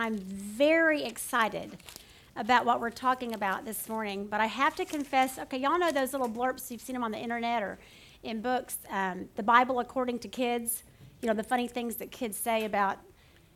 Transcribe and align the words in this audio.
I'm 0.00 0.16
very 0.18 1.04
excited 1.04 1.76
about 2.36 2.64
what 2.66 2.80
we're 2.80 2.90
talking 2.90 3.34
about 3.34 3.64
this 3.64 3.88
morning. 3.88 4.26
But 4.26 4.40
I 4.40 4.46
have 4.46 4.74
to 4.76 4.84
confess 4.84 5.38
okay, 5.38 5.58
y'all 5.58 5.78
know 5.78 5.92
those 5.92 6.12
little 6.12 6.28
blurps, 6.28 6.70
you've 6.70 6.80
seen 6.80 6.94
them 6.94 7.04
on 7.04 7.10
the 7.10 7.18
internet 7.18 7.62
or 7.62 7.78
in 8.22 8.40
books, 8.40 8.78
um, 8.90 9.28
the 9.36 9.42
Bible 9.42 9.80
according 9.80 10.18
to 10.20 10.28
kids, 10.28 10.82
you 11.22 11.28
know, 11.28 11.34
the 11.34 11.42
funny 11.42 11.68
things 11.68 11.96
that 11.96 12.10
kids 12.10 12.36
say 12.36 12.64
about 12.64 12.98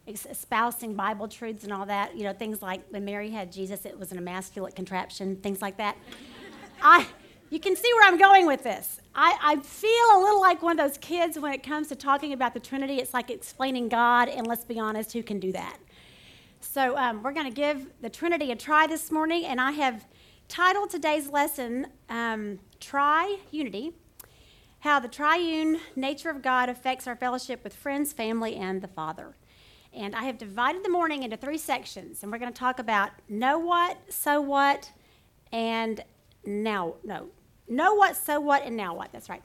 espousing 0.07 0.95
Bible 0.95 1.29
truths 1.29 1.65
and 1.65 1.73
all 1.73 1.87
that, 1.87 2.17
you 2.17 2.25
know, 2.25 2.33
things 2.33 2.63
like 2.63 2.83
when 2.91 3.05
Mary 3.05 3.31
had 3.31 3.53
Jesus, 3.53 3.85
it 3.85 3.99
was 3.99 4.13
an 4.13 4.19
emasculate 4.19 4.75
contraption, 4.75 5.37
things 5.37 5.61
like 5.61 5.77
that. 5.77 5.97
I, 6.83 7.07
you 7.51 7.61
can 7.61 7.77
see 7.77 7.93
where 7.95 8.09
I'm 8.09 8.19
going 8.19 8.47
with 8.47 8.63
this. 8.63 9.01
I, 9.15 9.37
I 9.43 9.57
feel 9.57 9.91
a 9.91 10.19
little 10.21 10.41
like 10.41 10.63
one 10.63 10.79
of 10.79 10.89
those 10.89 10.99
kids 10.99 11.39
when 11.39 11.53
it 11.53 11.63
comes 11.63 11.89
to 11.89 11.97
talking 11.97 12.33
about 12.33 12.55
the 12.55 12.61
Trinity. 12.61 12.97
It's 12.97 13.13
like 13.13 13.31
explaining 13.31 13.89
God, 13.89 14.29
and 14.29 14.47
let's 14.47 14.65
be 14.65 14.79
honest, 14.79 15.13
who 15.13 15.23
can 15.23 15.39
do 15.39 15.53
that? 15.53 15.77
So 16.61 16.97
um, 16.97 17.23
we're 17.23 17.33
going 17.33 17.49
to 17.49 17.55
give 17.55 17.87
the 18.03 18.11
Trinity 18.11 18.53
a 18.53 18.57
try 18.57 18.87
this 18.87 19.11
morning, 19.11 19.47
and 19.47 19.61
I 19.61 19.73
have 19.73 20.07
titled 20.47 20.91
today's 20.91 21.29
lesson 21.29 21.87
um, 22.11 22.59
Try 22.81 23.39
Unity 23.51 23.93
How 24.81 25.01
the 25.01 25.09
Triune 25.09 25.81
Nature 25.97 26.29
of 26.29 26.43
God 26.43 26.69
Affects 26.69 27.07
Our 27.07 27.17
Fellowship 27.17 27.65
with 27.65 27.75
Friends, 27.75 28.13
Family, 28.13 28.57
and 28.57 28.83
the 28.83 28.89
Father. 28.89 29.35
And 29.93 30.15
I 30.15 30.25
have 30.25 30.37
divided 30.37 30.85
the 30.85 30.91
morning 30.91 31.23
into 31.23 31.37
three 31.37 31.59
sections, 31.59 32.23
and 32.23 32.31
we're 32.31 32.39
going 32.39 32.53
to 32.53 32.59
talk 32.59 32.79
about 32.79 33.11
know 33.29 33.59
what, 33.59 33.97
so 34.13 34.41
what, 34.41 34.93
and 35.51 36.05
now, 36.45 36.95
no, 37.03 37.29
know 37.69 37.95
what, 37.95 38.17
so 38.17 38.39
what, 38.39 38.65
and 38.65 38.77
now 38.77 38.95
what. 38.95 39.11
That's 39.13 39.31
right. 39.31 39.43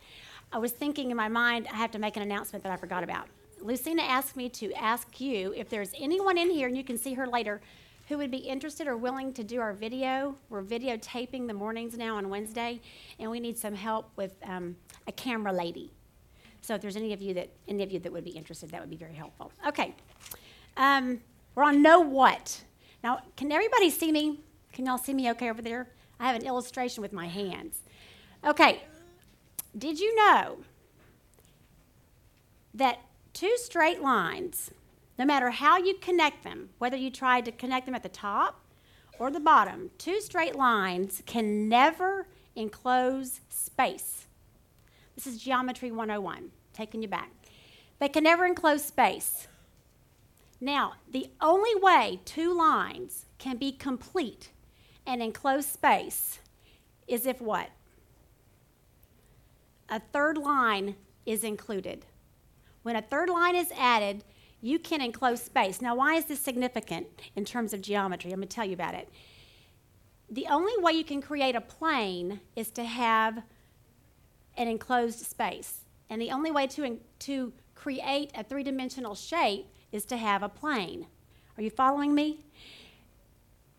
I 0.52 0.58
was 0.58 0.74
thinking 0.74 1.12
in 1.12 1.18
my 1.18 1.30
mind, 1.30 1.68
I 1.72 1.78
have 1.78 1.92
to 1.92 2.00
make 2.00 2.18
an 2.18 2.24
announcement 2.24 2.64
that 2.66 2.74
I 2.74 2.76
forgot 2.76 3.04
about. 3.04 3.28
Lucina 3.66 4.04
asked 4.04 4.36
me 4.36 4.48
to 4.48 4.72
ask 4.74 5.20
you 5.20 5.52
if 5.58 5.70
there's 5.70 5.92
anyone 5.98 6.38
in 6.38 6.52
here, 6.52 6.68
and 6.68 6.78
you 6.78 6.84
can 6.84 6.98
see 6.98 7.16
her 7.16 7.26
later, 7.26 7.62
who 8.08 8.18
would 8.20 8.30
be 8.30 8.38
interested 8.38 8.88
or 8.88 8.96
willing 8.96 9.34
to 9.34 9.44
do 9.44 9.60
our 9.60 9.74
video. 9.74 10.36
We're 10.50 10.62
videotaping 10.62 11.48
the 11.48 11.54
mornings 11.54 11.98
now 11.98 12.18
on 12.18 12.30
Wednesday, 12.30 12.80
and 13.20 13.32
we 13.32 13.40
need 13.40 13.58
some 13.58 13.74
help 13.74 14.12
with 14.16 14.36
um, 14.44 14.76
a 15.08 15.12
camera 15.12 15.52
lady. 15.52 15.92
So 16.62 16.76
if 16.76 16.82
there's 16.82 16.96
any 16.96 17.14
of 17.14 17.22
you 17.22 17.34
that 17.34 17.50
any 17.68 17.82
of 17.82 17.92
you 17.92 18.00
that 18.00 18.12
would 18.12 18.24
be 18.24 18.32
interested, 18.32 18.70
that 18.70 18.82
would 18.82 18.90
be 18.90 18.96
very 18.96 19.16
helpful. 19.16 19.52
Okay, 19.68 19.96
um, 20.78 21.20
we're 21.56 21.64
on 21.64 21.82
know 21.82 22.00
what. 22.00 22.62
Now, 23.04 23.22
can 23.36 23.52
everybody 23.52 23.90
see 23.90 24.12
me? 24.12 24.42
Can 24.74 24.86
y'all 24.86 25.00
see 25.00 25.14
me 25.14 25.32
okay 25.32 25.50
over 25.50 25.62
there? 25.62 25.90
I 26.20 26.28
have 26.28 26.36
an 26.36 26.46
illustration 26.46 27.02
with 27.02 27.14
my 27.14 27.28
hands. 27.28 27.82
Okay, 28.46 28.84
did 29.76 30.00
you 30.00 30.16
know 30.16 30.58
that 32.76 33.00
two 33.36 33.54
straight 33.58 34.02
lines, 34.02 34.72
no 35.20 35.26
matter 35.26 35.52
how 35.52 35.78
you 35.78 35.94
connect 35.96 36.44
them, 36.44 36.70
whether 36.80 36.96
you 36.96 37.12
try 37.12 37.42
to 37.42 37.52
connect 37.52 37.86
them 37.86 37.94
at 37.94 38.02
the 38.02 38.10
top 38.10 38.62
or 39.20 39.30
the 39.30 39.42
bottom, 39.42 39.92
two 39.98 40.22
straight 40.22 40.56
lines 40.56 41.22
can 41.26 41.68
never 41.68 42.28
enclose 42.56 43.42
space. 43.50 44.26
This 45.16 45.28
is 45.28 45.38
Geometry 45.38 45.92
101, 45.92 46.52
taking 46.74 47.02
you 47.02 47.10
back. 47.10 47.30
They 48.00 48.08
can 48.08 48.24
never 48.24 48.46
enclose 48.46 48.86
space. 48.86 49.48
Now, 50.62 50.94
the 51.12 51.30
only 51.42 51.76
way 51.76 52.22
two 52.24 52.58
lines 52.58 53.26
can 53.38 53.58
be 53.58 53.74
complete 53.74 54.50
and 55.06 55.22
enclose 55.22 55.66
space 55.66 56.40
is 57.06 57.26
if 57.26 57.42
what? 57.42 57.70
A 59.90 60.00
third 60.00 60.38
line 60.38 60.96
is 61.26 61.44
included. 61.44 62.06
When 62.86 62.96
a 62.96 63.02
third 63.02 63.30
line 63.30 63.56
is 63.56 63.72
added, 63.76 64.24
you 64.62 64.78
can 64.78 65.02
enclose 65.02 65.42
space. 65.42 65.82
Now, 65.82 65.96
why 65.96 66.14
is 66.18 66.26
this 66.26 66.40
significant 66.40 67.08
in 67.36 67.44
terms 67.44 67.74
of 67.74 67.82
geometry? 67.82 68.32
I'm 68.32 68.38
going 68.38 68.48
to 68.48 68.56
tell 68.56 68.64
you 68.64 68.76
about 68.76 68.94
it. 68.94 69.10
The 70.30 70.46
only 70.52 70.72
way 70.78 70.92
you 70.92 71.04
can 71.04 71.20
create 71.20 71.56
a 71.56 71.62
plane 71.62 72.42
is 72.56 72.70
to 72.74 72.84
have 72.84 73.42
an 74.56 74.68
enclosed 74.68 75.26
space. 75.26 75.80
And 76.12 76.22
the 76.22 76.30
only 76.30 76.52
way 76.52 76.68
to, 76.68 77.00
to 77.22 77.54
create 77.74 78.30
a 78.36 78.44
three 78.44 78.62
dimensional 78.62 79.16
shape 79.16 79.66
is 79.92 80.06
to 80.06 80.18
have 80.18 80.44
a 80.44 80.50
plane. 80.50 81.08
Are 81.58 81.64
you 81.64 81.72
following 81.72 82.14
me? 82.14 82.46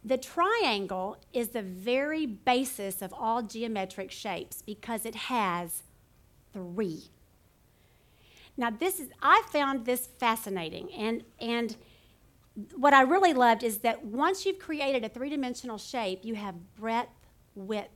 The 0.05 0.19
triangle 0.19 1.17
is 1.33 1.51
the 1.51 1.63
very 1.63 2.27
basis 2.27 3.03
of 3.03 3.13
all 3.13 3.43
geometric 3.43 4.11
shapes 4.11 4.63
because 4.63 5.07
it 5.07 5.15
has 5.15 5.85
three 6.53 7.05
now, 8.57 8.71
this 8.71 9.01
is, 9.01 9.09
I 9.23 9.43
found 9.51 9.85
this 9.85 10.07
fascinating. 10.19 10.91
And, 10.93 11.25
and 11.39 11.77
what 12.75 12.95
I 12.95 13.03
really 13.03 13.35
loved 13.35 13.63
is 13.63 13.79
that 13.79 14.05
once 14.05 14.47
you've 14.47 14.59
created 14.59 15.05
a 15.05 15.09
three 15.09 15.29
dimensional 15.29 15.77
shape, 15.77 16.21
you 16.23 16.35
have 16.37 16.75
breadth, 16.75 17.11
width, 17.55 17.91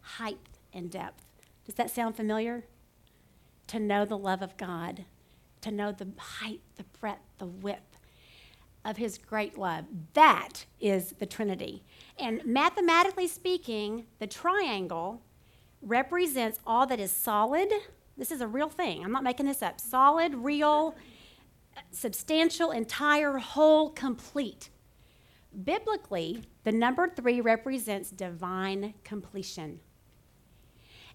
height, 0.00 0.38
and 0.72 0.90
depth. 0.90 1.24
Does 1.64 1.74
that 1.74 1.90
sound 1.90 2.16
familiar? 2.16 2.64
To 3.68 3.80
know 3.80 4.04
the 4.04 4.18
love 4.18 4.42
of 4.42 4.56
God, 4.56 5.04
to 5.62 5.70
know 5.70 5.90
the 5.90 6.08
height, 6.18 6.60
the 6.76 6.84
breadth, 7.00 7.22
the 7.38 7.46
width 7.46 7.98
of 8.84 8.98
His 8.98 9.18
great 9.18 9.58
love. 9.58 9.86
That 10.12 10.66
is 10.78 11.14
the 11.18 11.26
Trinity. 11.26 11.82
And 12.18 12.44
mathematically 12.44 13.26
speaking, 13.26 14.04
the 14.18 14.26
triangle 14.26 15.22
represents 15.80 16.60
all 16.66 16.86
that 16.86 17.00
is 17.00 17.10
solid 17.10 17.72
this 18.16 18.30
is 18.30 18.40
a 18.40 18.46
real 18.46 18.68
thing. 18.68 19.04
I'm 19.04 19.12
not 19.12 19.24
making 19.24 19.46
this 19.46 19.62
up. 19.62 19.80
Solid, 19.80 20.34
real, 20.34 20.94
substantial, 21.90 22.70
entire, 22.70 23.38
whole, 23.38 23.90
complete. 23.90 24.70
Biblically, 25.64 26.44
the 26.64 26.72
number 26.72 27.08
three 27.08 27.40
represents 27.40 28.10
divine 28.10 28.94
completion. 29.04 29.80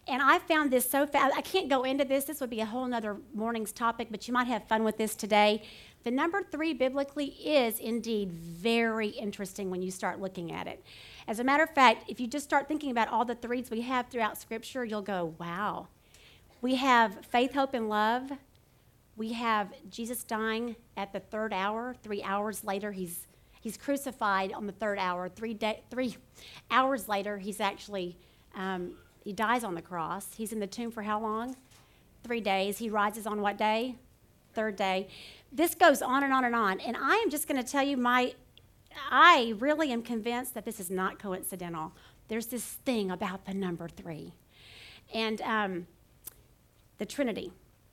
And 0.08 0.24
I 0.24 0.40
found 0.40 0.72
this 0.72 0.90
so 0.90 1.06
fast. 1.06 1.36
I 1.38 1.42
can't 1.42 1.70
go 1.70 1.84
into 1.84 2.04
this. 2.04 2.24
This 2.24 2.42
would 2.42 2.50
be 2.50 2.62
a 2.62 2.66
whole 2.66 2.92
other 2.92 3.18
morning's 3.34 3.72
topic, 3.72 4.08
but 4.10 4.28
you 4.28 4.34
might 4.34 4.48
have 4.48 4.68
fun 4.68 4.84
with 4.84 4.98
this 4.98 5.16
today. 5.16 5.62
The 6.04 6.12
number 6.12 6.42
three 6.42 6.74
biblically 6.74 7.28
is 7.28 7.80
indeed 7.80 8.32
very 8.32 9.10
interesting 9.10 9.70
when 9.70 9.82
you 9.82 9.92
start 9.92 10.20
looking 10.20 10.52
at 10.52 10.68
it. 10.68 10.84
As 11.28 11.40
a 11.40 11.44
matter 11.44 11.64
of 11.64 11.70
fact, 11.76 12.10
if 12.10 12.20
you 12.20 12.26
just 12.26 12.46
start 12.46 12.68
thinking 12.68 12.90
about 12.90 13.10
all 13.10 13.26
the 13.26 13.36
threes 13.36 13.70
we 13.70 13.82
have 13.82 14.08
throughout 14.08 14.38
Scripture, 14.38 14.84
you'll 14.84 15.02
go, 15.02 15.36
wow, 15.38 15.90
we 16.62 16.76
have 16.76 17.26
faith, 17.26 17.54
hope, 17.54 17.74
and 17.74 17.88
love. 17.88 18.32
We 19.16 19.34
have 19.34 19.74
Jesus 19.90 20.24
dying 20.24 20.76
at 20.98 21.14
the 21.14 21.20
third 21.20 21.54
hour. 21.54 21.96
Three 22.04 22.22
hours 22.22 22.64
later, 22.64 22.92
he's, 22.92 23.28
he's 23.62 23.78
crucified 23.78 24.52
on 24.52 24.66
the 24.66 24.74
third 24.74 25.00
hour. 25.00 25.30
Three, 25.30 25.54
day, 25.54 25.84
three 25.90 26.18
hours 26.70 27.08
later, 27.08 27.38
he's 27.38 27.62
actually, 27.62 28.18
um, 28.56 28.94
he 29.24 29.32
dies 29.32 29.64
on 29.64 29.74
the 29.74 29.82
cross. 29.82 30.28
He's 30.36 30.52
in 30.52 30.60
the 30.60 30.68
tomb 30.68 30.92
for 30.92 31.04
how 31.04 31.20
long? 31.22 31.56
Three 32.24 32.42
days. 32.42 32.78
He 32.78 32.90
rises 32.90 33.26
on 33.26 33.42
what 33.42 33.58
day? 33.58 33.96
Third 34.54 34.76
day. 34.76 35.08
This 35.52 35.76
goes 35.76 36.02
on 36.02 36.24
and 36.24 36.34
on 36.34 36.44
and 36.44 36.56
on. 36.56 36.82
And 36.82 36.98
I 36.98 37.16
am 37.18 37.30
just 37.30 37.48
going 37.48 37.62
to 37.62 37.70
tell 37.70 37.84
you 37.84 37.96
my, 37.96 38.34
I 39.10 39.54
really 39.60 39.92
am 39.94 40.02
convinced 40.02 40.54
that 40.56 40.66
this 40.66 40.80
is 40.80 40.90
not 40.90 41.20
coincidental. 41.20 41.94
There's 42.28 42.48
this 42.48 42.64
thing 42.64 43.12
about 43.12 43.46
the 43.46 43.54
number 43.54 43.88
three. 43.88 44.34
And, 45.14 45.42
um, 45.42 45.88
the 47.00 47.06
Trinity 47.06 47.52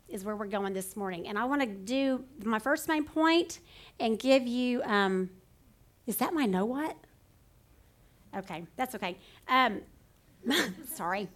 is 0.08 0.24
where 0.24 0.36
we're 0.36 0.46
going 0.46 0.72
this 0.72 0.96
morning. 0.96 1.26
And 1.26 1.38
I 1.38 1.44
want 1.46 1.62
to 1.62 1.66
do 1.66 2.24
my 2.44 2.58
first 2.58 2.86
main 2.88 3.04
point 3.04 3.60
and 3.98 4.18
give 4.18 4.46
you 4.46 4.82
um, 4.84 5.30
is 6.06 6.16
that 6.18 6.32
my 6.32 6.46
know 6.46 6.64
what? 6.64 6.96
Okay, 8.36 8.64
that's 8.76 8.94
okay. 8.94 9.16
Um, 9.48 9.80
sorry. 10.94 11.28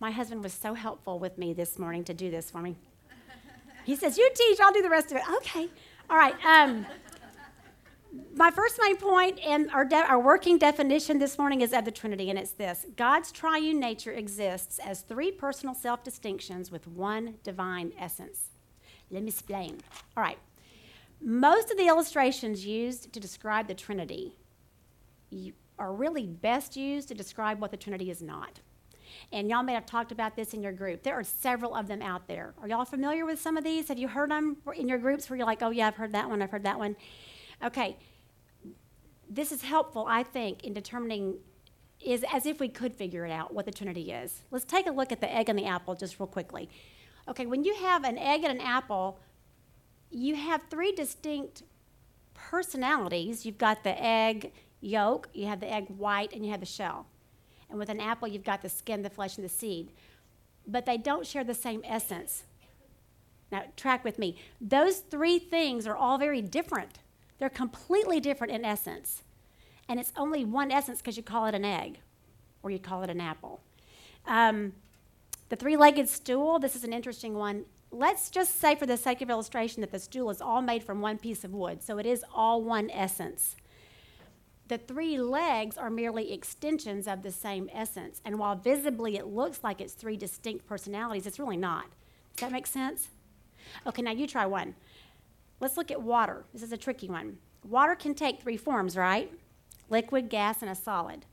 My 0.00 0.10
husband 0.10 0.42
was 0.42 0.52
so 0.52 0.74
helpful 0.74 1.18
with 1.18 1.38
me 1.38 1.52
this 1.52 1.78
morning 1.78 2.04
to 2.04 2.14
do 2.14 2.30
this 2.30 2.50
for 2.50 2.60
me. 2.60 2.76
He 3.84 3.96
says, 3.96 4.18
You 4.18 4.28
teach, 4.34 4.58
I'll 4.60 4.72
do 4.72 4.82
the 4.82 4.90
rest 4.90 5.10
of 5.10 5.18
it. 5.18 5.22
Okay. 5.36 5.68
All 6.10 6.16
right. 6.16 6.34
Um, 6.44 6.84
my 8.34 8.50
first 8.50 8.78
main 8.80 8.96
point 8.96 9.38
and 9.44 9.70
our, 9.70 9.84
de- 9.84 9.96
our 9.96 10.18
working 10.18 10.58
definition 10.58 11.18
this 11.18 11.38
morning 11.38 11.60
is 11.60 11.72
of 11.72 11.84
the 11.84 11.90
Trinity, 11.90 12.30
and 12.30 12.38
it's 12.38 12.52
this 12.52 12.86
God's 12.96 13.32
triune 13.32 13.80
nature 13.80 14.12
exists 14.12 14.78
as 14.78 15.00
three 15.00 15.30
personal 15.30 15.74
self 15.74 16.02
distinctions 16.04 16.70
with 16.70 16.86
one 16.86 17.34
divine 17.42 17.92
essence. 17.98 18.50
Let 19.10 19.22
me 19.22 19.28
explain. 19.28 19.80
All 20.16 20.22
right. 20.22 20.38
Most 21.20 21.70
of 21.70 21.76
the 21.76 21.86
illustrations 21.86 22.66
used 22.66 23.12
to 23.12 23.20
describe 23.20 23.68
the 23.68 23.74
Trinity 23.74 24.36
are 25.78 25.92
really 25.92 26.26
best 26.26 26.76
used 26.76 27.08
to 27.08 27.14
describe 27.14 27.60
what 27.60 27.70
the 27.70 27.76
Trinity 27.76 28.10
is 28.10 28.22
not. 28.22 28.60
And 29.32 29.48
y'all 29.48 29.62
may 29.62 29.74
have 29.74 29.86
talked 29.86 30.12
about 30.12 30.36
this 30.36 30.54
in 30.54 30.62
your 30.62 30.72
group. 30.72 31.02
There 31.02 31.14
are 31.14 31.24
several 31.24 31.74
of 31.74 31.86
them 31.86 32.02
out 32.02 32.26
there. 32.26 32.54
Are 32.60 32.68
y'all 32.68 32.84
familiar 32.84 33.24
with 33.24 33.40
some 33.40 33.56
of 33.56 33.64
these? 33.64 33.88
Have 33.88 33.98
you 33.98 34.08
heard 34.08 34.30
them 34.30 34.56
in 34.76 34.88
your 34.88 34.98
groups 34.98 35.30
where 35.30 35.36
you're 35.36 35.46
like, 35.46 35.62
oh, 35.62 35.70
yeah, 35.70 35.88
I've 35.88 35.96
heard 35.96 36.12
that 36.12 36.28
one, 36.28 36.42
I've 36.42 36.50
heard 36.50 36.64
that 36.64 36.78
one? 36.78 36.96
Okay, 37.64 37.96
this 39.28 39.50
is 39.50 39.62
helpful, 39.62 40.06
I 40.06 40.22
think, 40.22 40.64
in 40.64 40.74
determining 40.74 41.38
is 42.04 42.24
as 42.30 42.44
if 42.44 42.60
we 42.60 42.68
could 42.68 42.94
figure 42.94 43.24
it 43.24 43.30
out 43.30 43.54
what 43.54 43.64
the 43.64 43.72
Trinity 43.72 44.12
is. 44.12 44.42
Let's 44.50 44.66
take 44.66 44.86
a 44.86 44.90
look 44.90 45.10
at 45.10 45.20
the 45.20 45.32
egg 45.32 45.48
and 45.48 45.58
the 45.58 45.64
apple 45.64 45.94
just 45.94 46.20
real 46.20 46.26
quickly. 46.26 46.68
Okay, 47.26 47.46
when 47.46 47.64
you 47.64 47.74
have 47.76 48.04
an 48.04 48.18
egg 48.18 48.44
and 48.44 48.60
an 48.60 48.60
apple, 48.60 49.18
you 50.10 50.36
have 50.36 50.64
three 50.68 50.92
distinct 50.92 51.62
personalities, 52.34 53.46
you've 53.46 53.56
got 53.56 53.82
the 53.82 54.02
egg 54.02 54.52
yolk, 54.82 55.30
you 55.32 55.46
have 55.46 55.60
the 55.60 55.72
egg 55.72 55.86
white, 55.96 56.34
and 56.34 56.44
you 56.44 56.50
have 56.50 56.60
the 56.60 56.66
shell. 56.66 57.06
And 57.70 57.78
with 57.78 57.88
an 57.88 58.00
apple, 58.00 58.28
you've 58.28 58.44
got 58.44 58.60
the 58.60 58.68
skin, 58.68 59.00
the 59.00 59.08
flesh, 59.08 59.38
and 59.38 59.44
the 59.44 59.48
seed. 59.48 59.92
But 60.66 60.84
they 60.84 60.98
don't 60.98 61.26
share 61.26 61.44
the 61.44 61.54
same 61.54 61.80
essence. 61.84 62.44
Now, 63.50 63.64
track 63.76 64.04
with 64.04 64.18
me. 64.18 64.36
Those 64.60 64.98
three 64.98 65.38
things 65.38 65.86
are 65.86 65.96
all 65.96 66.18
very 66.18 66.42
different. 66.42 66.98
They're 67.38 67.50
completely 67.50 68.20
different 68.20 68.52
in 68.52 68.64
essence. 68.64 69.22
And 69.88 70.00
it's 70.00 70.12
only 70.16 70.44
one 70.44 70.70
essence 70.70 71.00
because 71.00 71.16
you 71.16 71.22
call 71.22 71.46
it 71.46 71.54
an 71.54 71.64
egg 71.64 71.98
or 72.62 72.70
you 72.70 72.78
call 72.78 73.02
it 73.02 73.10
an 73.10 73.20
apple. 73.20 73.60
Um, 74.26 74.72
the 75.50 75.56
three 75.56 75.76
legged 75.76 76.08
stool, 76.08 76.58
this 76.58 76.74
is 76.74 76.84
an 76.84 76.92
interesting 76.92 77.34
one. 77.34 77.66
Let's 77.90 78.30
just 78.30 78.58
say, 78.58 78.74
for 78.74 78.86
the 78.86 78.96
sake 78.96 79.20
of 79.20 79.30
illustration, 79.30 79.82
that 79.82 79.92
the 79.92 79.98
stool 79.98 80.30
is 80.30 80.40
all 80.40 80.62
made 80.62 80.82
from 80.82 81.00
one 81.00 81.18
piece 81.18 81.44
of 81.44 81.52
wood, 81.52 81.82
so 81.82 81.98
it 81.98 82.06
is 82.06 82.24
all 82.34 82.62
one 82.62 82.90
essence. 82.90 83.54
The 84.66 84.78
three 84.78 85.18
legs 85.18 85.76
are 85.76 85.90
merely 85.90 86.32
extensions 86.32 87.06
of 87.06 87.22
the 87.22 87.30
same 87.30 87.68
essence, 87.72 88.20
and 88.24 88.38
while 88.38 88.56
visibly 88.56 89.16
it 89.16 89.26
looks 89.26 89.62
like 89.62 89.80
it's 89.80 89.92
three 89.92 90.16
distinct 90.16 90.66
personalities, 90.66 91.26
it's 91.26 91.38
really 91.38 91.58
not. 91.58 91.84
Does 92.34 92.48
that 92.48 92.52
make 92.52 92.66
sense? 92.66 93.08
Okay, 93.86 94.02
now 94.02 94.10
you 94.10 94.26
try 94.26 94.46
one. 94.46 94.74
Let's 95.60 95.76
look 95.76 95.90
at 95.90 96.02
water. 96.02 96.44
This 96.52 96.62
is 96.62 96.72
a 96.72 96.76
tricky 96.76 97.08
one. 97.08 97.38
Water 97.64 97.94
can 97.94 98.14
take 98.14 98.40
three 98.40 98.56
forms, 98.56 98.96
right? 98.96 99.32
Liquid, 99.88 100.28
gas, 100.28 100.62
and 100.62 100.70
a 100.70 100.74
solid. 100.74 101.24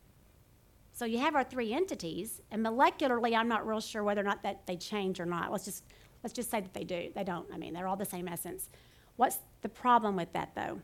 So 0.93 1.05
you 1.05 1.19
have 1.19 1.35
our 1.35 1.43
three 1.43 1.73
entities, 1.73 2.41
and 2.51 2.63
molecularly, 2.63 3.35
I'm 3.35 3.47
not 3.47 3.65
real 3.65 3.79
sure 3.79 4.03
whether 4.03 4.21
or 4.21 4.25
not 4.25 4.43
that 4.43 4.67
they 4.67 4.75
change 4.75 5.19
or 5.19 5.25
not. 5.25 5.51
Let's 5.51 5.65
just 5.65 5.83
let's 6.23 6.33
just 6.33 6.51
say 6.51 6.61
that 6.61 6.73
they 6.73 6.83
do. 6.83 7.09
They 7.15 7.23
don't. 7.23 7.47
I 7.53 7.57
mean, 7.57 7.73
they're 7.73 7.87
all 7.87 7.95
the 7.95 8.05
same 8.05 8.27
essence. 8.27 8.69
What's 9.15 9.39
the 9.61 9.69
problem 9.69 10.15
with 10.15 10.31
that, 10.33 10.53
though? 10.55 10.79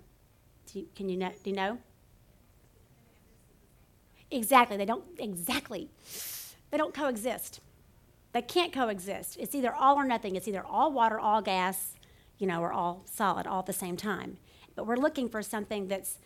You, 0.73 0.87
can 0.95 1.09
you 1.09 1.17
know? 1.17 1.31
Do 1.43 1.49
you 1.49 1.55
know? 1.55 1.77
Exactly. 4.31 4.77
They 4.77 4.85
don't. 4.85 5.03
Exactly. 5.19 5.89
They 6.71 6.77
don't 6.77 6.93
coexist. 6.93 7.61
They 8.33 8.41
can't 8.41 8.73
coexist. 8.73 9.37
It's 9.39 9.55
either 9.55 9.73
all 9.73 9.95
or 9.95 10.05
nothing. 10.05 10.35
It's 10.35 10.47
either 10.47 10.63
all 10.63 10.91
water, 10.91 11.19
all 11.19 11.41
gas, 11.41 11.93
you 12.37 12.47
know, 12.47 12.61
are 12.61 12.73
all 12.73 13.03
solid, 13.05 13.47
all 13.47 13.59
at 13.59 13.65
the 13.65 13.73
same 13.73 13.97
time. 13.97 14.37
But 14.75 14.85
we're 14.85 14.97
looking 14.97 15.29
for 15.29 15.41
something 15.41 15.87
that's 15.87 16.19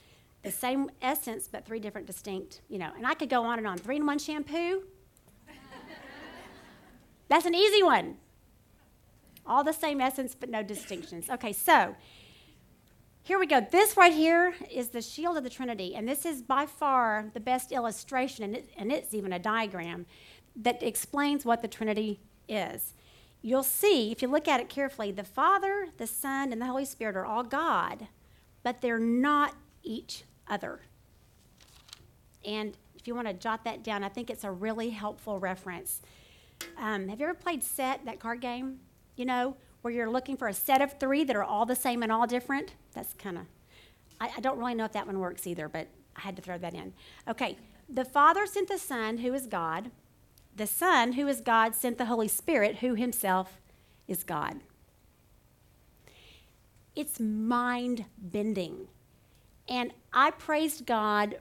the 0.44 0.52
same 0.52 0.90
essence, 1.02 1.48
but 1.52 1.66
three 1.66 1.80
different 1.80 2.08
distinct, 2.08 2.62
you 2.68 2.80
know. 2.80 2.92
And 2.98 3.06
I 3.06 3.14
could 3.14 3.30
go 3.30 3.44
on 3.44 3.58
and 3.58 3.68
on. 3.68 3.78
Three 3.78 3.98
in 3.98 4.06
one 4.06 4.20
shampoo. 4.20 4.84
That's 7.28 7.46
an 7.46 7.56
easy 7.56 7.84
one. 7.84 8.18
All 9.46 9.64
the 9.64 9.74
same 9.74 10.02
essence, 10.02 10.36
but 10.38 10.50
no 10.50 10.64
distinctions. 10.64 11.30
Okay, 11.30 11.54
so 11.54 11.96
here 13.24 13.38
we 13.40 13.46
go. 13.46 13.66
This 13.72 13.96
right 13.96 14.14
here 14.14 14.56
is 14.72 14.90
the 14.90 15.02
shield 15.02 15.38
of 15.38 15.44
the 15.44 15.50
Trinity, 15.50 15.96
and 15.96 16.08
this 16.08 16.26
is 16.26 16.42
by 16.42 16.66
far 16.66 17.30
the 17.34 17.40
best 17.40 17.72
illustration, 17.72 18.44
and, 18.44 18.56
it, 18.56 18.70
and 18.78 18.92
it's 18.92 19.14
even 19.14 19.32
a 19.32 19.40
diagram 19.40 20.06
that 20.56 20.82
explains 20.82 21.46
what 21.46 21.62
the 21.62 21.68
Trinity 21.68 22.20
is. 22.50 22.94
You'll 23.42 23.64
see, 23.64 24.12
if 24.12 24.22
you 24.22 24.28
look 24.28 24.48
at 24.48 24.60
it 24.60 24.70
carefully, 24.70 25.12
the 25.12 25.24
Father, 25.24 25.88
the 25.98 26.06
Son, 26.06 26.52
and 26.52 26.62
the 26.62 26.68
Holy 26.68 26.86
Spirit 26.86 27.16
are 27.16 27.26
all 27.26 27.44
God, 27.44 28.08
but 28.62 28.82
they're 28.82 29.00
not 29.00 29.56
each 29.84 30.26
other. 30.48 30.82
And 32.46 32.78
if 32.96 33.08
you 33.08 33.16
want 33.16 33.28
to 33.28 33.34
jot 33.34 33.64
that 33.64 33.84
down, 33.84 34.04
I 34.04 34.10
think 34.10 34.30
it's 34.30 34.44
a 34.44 34.52
really 34.52 34.92
helpful 34.92 35.40
reference. 35.40 36.02
Um, 36.78 37.08
have 37.08 37.20
you 37.20 37.26
ever 37.26 37.34
played 37.34 37.64
set, 37.64 38.06
that 38.06 38.20
card 38.20 38.42
game? 38.42 38.80
You 39.16 39.26
know, 39.26 39.56
where 39.82 39.92
you're 39.92 40.10
looking 40.10 40.38
for 40.38 40.48
a 40.48 40.54
set 40.54 40.82
of 40.82 41.00
three 41.00 41.24
that 41.24 41.36
are 41.36 41.44
all 41.44 41.66
the 41.66 41.76
same 41.76 42.04
and 42.04 42.12
all 42.12 42.28
different? 42.28 42.76
That's 42.94 43.14
kind 43.14 43.40
of, 43.40 43.46
I, 44.20 44.30
I 44.38 44.40
don't 44.40 44.60
really 44.60 44.76
know 44.76 44.86
if 44.86 44.92
that 44.92 45.08
one 45.08 45.20
works 45.20 45.48
either, 45.48 45.68
but 45.68 45.88
I 46.16 46.22
had 46.22 46.36
to 46.36 46.42
throw 46.44 46.60
that 46.60 46.76
in. 46.76 46.94
Okay, 47.28 47.58
the 47.90 48.06
Father 48.06 48.46
sent 48.46 48.68
the 48.68 48.78
Son, 48.78 49.18
who 49.18 49.34
is 49.34 49.48
God. 49.48 49.90
The 50.56 50.68
Son, 50.68 51.14
who 51.14 51.28
is 51.28 51.42
God, 51.42 51.76
sent 51.76 51.98
the 51.98 52.06
Holy 52.06 52.28
Spirit, 52.28 52.78
who 52.78 52.96
himself 52.96 53.60
is 54.08 54.24
God. 54.24 54.62
It's 56.96 57.20
mind 57.20 58.06
bending 58.18 58.88
and 59.72 59.94
I 60.12 60.32
praised 60.32 60.86
God 60.86 61.38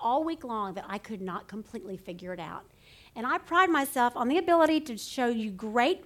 all 0.00 0.24
week 0.24 0.42
long 0.42 0.72
that 0.72 0.86
I 0.88 0.96
could 0.96 1.20
not 1.20 1.48
completely 1.48 1.98
figure 1.98 2.32
it 2.32 2.40
out. 2.40 2.64
And 3.14 3.26
I 3.26 3.36
pride 3.36 3.68
myself 3.68 4.16
on 4.16 4.28
the 4.28 4.38
ability 4.38 4.80
to 4.82 4.96
show 4.96 5.26
you 5.26 5.50
great 5.50 6.04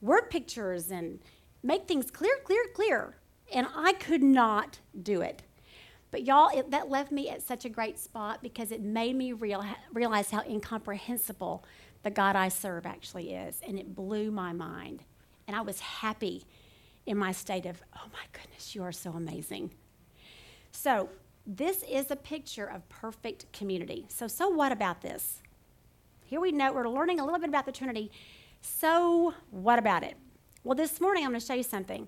word 0.00 0.30
pictures 0.30 0.90
and 0.90 1.18
make 1.62 1.86
things 1.86 2.10
clear, 2.10 2.36
clear, 2.44 2.64
clear. 2.74 3.16
And 3.52 3.66
I 3.76 3.92
could 3.92 4.22
not 4.22 4.78
do 5.02 5.20
it. 5.20 5.42
But 6.14 6.22
y'all, 6.22 6.56
it, 6.56 6.70
that 6.70 6.88
left 6.88 7.10
me 7.10 7.28
at 7.28 7.42
such 7.42 7.64
a 7.64 7.68
great 7.68 7.98
spot 7.98 8.40
because 8.40 8.70
it 8.70 8.80
made 8.80 9.16
me 9.16 9.32
real, 9.32 9.64
realize 9.92 10.30
how 10.30 10.42
incomprehensible 10.48 11.64
the 12.04 12.10
God 12.10 12.36
I 12.36 12.50
serve 12.50 12.86
actually 12.86 13.34
is. 13.34 13.60
And 13.66 13.80
it 13.80 13.96
blew 13.96 14.30
my 14.30 14.52
mind. 14.52 15.02
And 15.48 15.56
I 15.56 15.62
was 15.62 15.80
happy 15.80 16.44
in 17.04 17.18
my 17.18 17.32
state 17.32 17.66
of, 17.66 17.82
oh 17.96 18.06
my 18.12 18.20
goodness, 18.32 18.76
you 18.76 18.84
are 18.84 18.92
so 18.92 19.10
amazing. 19.10 19.72
So, 20.70 21.08
this 21.48 21.82
is 21.82 22.12
a 22.12 22.16
picture 22.16 22.66
of 22.66 22.88
perfect 22.88 23.52
community. 23.52 24.06
So, 24.08 24.28
so 24.28 24.48
what 24.48 24.70
about 24.70 25.02
this? 25.02 25.42
Here 26.22 26.40
we 26.40 26.52
know 26.52 26.72
we're 26.72 26.88
learning 26.88 27.18
a 27.18 27.24
little 27.24 27.40
bit 27.40 27.48
about 27.48 27.66
the 27.66 27.72
Trinity. 27.72 28.12
So, 28.60 29.34
what 29.50 29.80
about 29.80 30.04
it? 30.04 30.14
Well, 30.62 30.76
this 30.76 31.00
morning 31.00 31.24
I'm 31.24 31.30
going 31.30 31.40
to 31.40 31.46
show 31.46 31.54
you 31.54 31.64
something. 31.64 32.06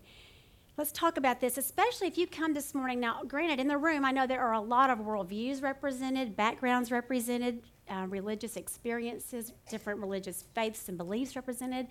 Let's 0.77 0.93
talk 0.93 1.17
about 1.17 1.41
this, 1.41 1.57
especially 1.57 2.07
if 2.07 2.19
you 2.19 2.27
come 2.27 2.53
this 2.53 2.75
morning. 2.75 3.01
Now, 3.01 3.23
granted, 3.27 3.59
in 3.61 3.67
the 3.67 3.79
room, 3.79 4.05
I 4.05 4.13
know 4.13 4.27
there 4.27 4.43
are 4.43 4.53
a 4.53 4.61
lot 4.61 4.91
of 4.91 4.99
worldviews 4.99 5.63
represented, 5.63 6.37
backgrounds 6.37 6.91
represented, 6.91 7.63
uh, 7.89 8.07
religious 8.09 8.57
experiences, 8.57 9.53
different 9.71 10.01
religious 10.01 10.45
faiths 10.55 10.89
and 10.89 10.99
beliefs 10.99 11.35
represented 11.35 11.87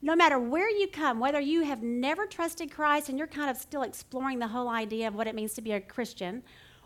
no 0.00 0.14
matter 0.14 0.38
where 0.38 0.70
you 0.70 0.86
come, 0.86 1.18
whether 1.18 1.40
you 1.40 1.62
have 1.62 1.82
never 1.82 2.26
trusted 2.26 2.70
Christ 2.70 3.08
and 3.08 3.18
you're 3.18 3.26
kind 3.26 3.50
of 3.50 3.56
still 3.56 3.82
exploring 3.82 4.38
the 4.38 4.46
whole 4.46 4.68
idea 4.68 5.08
of 5.08 5.14
what 5.14 5.26
it 5.26 5.34
means 5.34 5.54
to 5.54 5.62
be 5.62 5.72
a 5.72 5.80
Christian, 5.80 6.42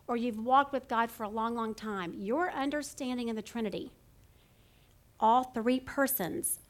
or 0.07 0.17
you've 0.17 0.39
walked 0.39 0.73
with 0.73 0.89
God 0.89 1.11
for 1.11 1.25
a 1.25 1.29
long, 1.29 1.55
long 1.55 1.75
time, 1.75 2.15
your 2.17 2.51
understanding 2.51 3.29
of 3.29 3.37
the 3.37 3.43
Trinity, 3.43 3.93
all 5.21 5.45
three 5.45 5.81
persons, 5.81 6.61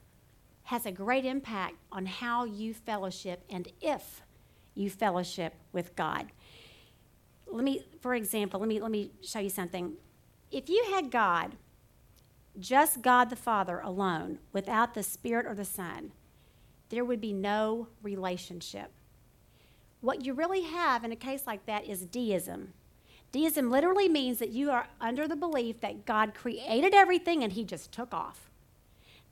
has 0.65 0.87
a 0.87 0.93
great 0.93 1.25
impact 1.25 1.75
on 1.91 2.07
how 2.07 2.45
you 2.45 2.75
fellowship 2.75 3.45
and 3.49 3.69
if 3.81 4.23
you 4.75 4.91
fellowship 4.91 5.55
with 5.73 5.95
God. 5.97 6.33
Let 7.47 7.65
me, 7.65 7.85
for 8.01 8.15
example, 8.15 8.61
let 8.61 8.69
me, 8.69 8.81
let 8.81 8.91
me 8.91 9.11
show 9.23 9.41
you 9.41 9.51
something. 9.51 9.95
If 10.51 10.69
you 10.69 10.87
had 10.91 11.11
God, 11.11 11.57
just 12.59 13.03
God 13.03 13.31
the 13.31 13.37
Father 13.37 13.81
alone, 13.81 14.39
without 14.53 14.95
the 14.95 15.03
Spirit 15.03 15.47
or 15.47 15.55
the 15.55 15.65
Son, 15.65 16.13
there 16.89 17.05
would 17.05 17.21
be 17.21 17.33
no 17.33 17.89
relationship. 18.03 18.91
What 20.01 20.25
you 20.25 20.35
really 20.35 20.63
have 20.63 21.05
in 21.05 21.13
a 21.13 21.17
case 21.17 21.47
like 21.47 21.67
that 21.67 21.87
is 21.87 22.05
deism. 22.05 22.75
Deism 23.31 23.71
literally 23.71 24.09
means 24.09 24.39
that 24.39 24.51
you 24.51 24.71
are 24.71 24.89
under 25.01 25.27
the 25.27 25.37
belief 25.37 25.81
that 25.81 26.05
God 26.05 26.35
created 26.35 26.93
everything 26.93 27.43
and 27.43 27.53
he 27.53 27.65
just 27.65 27.93
took 27.93 28.13
off. 28.13 28.51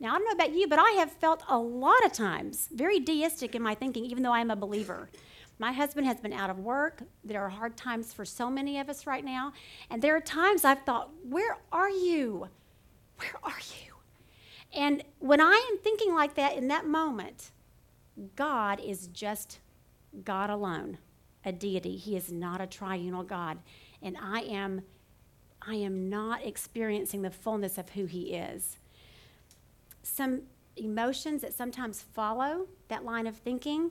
Now, 0.01 0.15
I 0.15 0.19
don't 0.19 0.25
know 0.25 0.45
about 0.45 0.55
you, 0.55 0.67
but 0.67 0.79
I 0.79 0.93
have 0.93 1.13
felt 1.13 1.45
a 1.47 1.59
lot 1.59 2.05
of 2.07 2.13
times 2.13 2.69
very 2.73 2.99
deistic 2.99 3.55
in 3.55 3.63
my 3.63 3.75
thinking, 3.75 4.07
even 4.07 4.23
though 4.23 4.33
I'm 4.33 4.51
a 4.51 4.57
believer. 4.57 5.11
My 5.59 5.73
husband 5.73 6.07
has 6.07 6.19
been 6.19 6.33
out 6.33 6.49
of 6.49 6.59
work. 6.59 7.03
There 7.23 7.43
are 7.43 7.51
hard 7.51 7.77
times 7.77 8.15
for 8.15 8.25
so 8.25 8.49
many 8.49 8.81
of 8.81 8.89
us 8.89 9.07
right 9.07 9.23
now. 9.23 9.53
And 9.91 10.01
there 10.01 10.17
are 10.17 10.21
times 10.21 10.65
I've 10.65 10.85
thought, 10.85 11.11
where 11.23 11.59
are 11.71 11.91
you? 11.91 12.49
Where 13.17 13.35
are 13.43 13.59
you? 13.59 13.95
And 14.73 15.05
when 15.19 15.43
I 15.43 15.69
am 15.71 15.79
thinking 15.79 16.15
like 16.15 16.35
that 16.37 16.57
in 16.57 16.69
that 16.69 16.87
moment, 16.87 17.51
God 18.37 18.81
is 18.81 19.09
just 19.09 19.61
God 20.25 20.49
alone, 20.49 20.97
a 21.45 21.53
deity. 21.53 21.99
He 21.99 22.17
is 22.17 22.33
not 22.33 22.63
a 22.63 22.67
triunal 22.67 23.27
God. 23.27 23.59
And 24.01 24.17
I 24.19 24.41
am 24.41 24.83
I 25.63 25.75
am 25.75 26.09
not 26.09 26.47
experiencing 26.47 27.21
the 27.21 27.31
fullness 27.31 27.77
of 27.77 27.91
who 27.91 28.07
he 28.07 28.33
is. 28.33 28.79
Some 30.03 30.43
emotions 30.77 31.43
that 31.43 31.53
sometimes 31.53 32.01
follow 32.01 32.67
that 32.89 33.05
line 33.05 33.27
of 33.27 33.37
thinking 33.37 33.91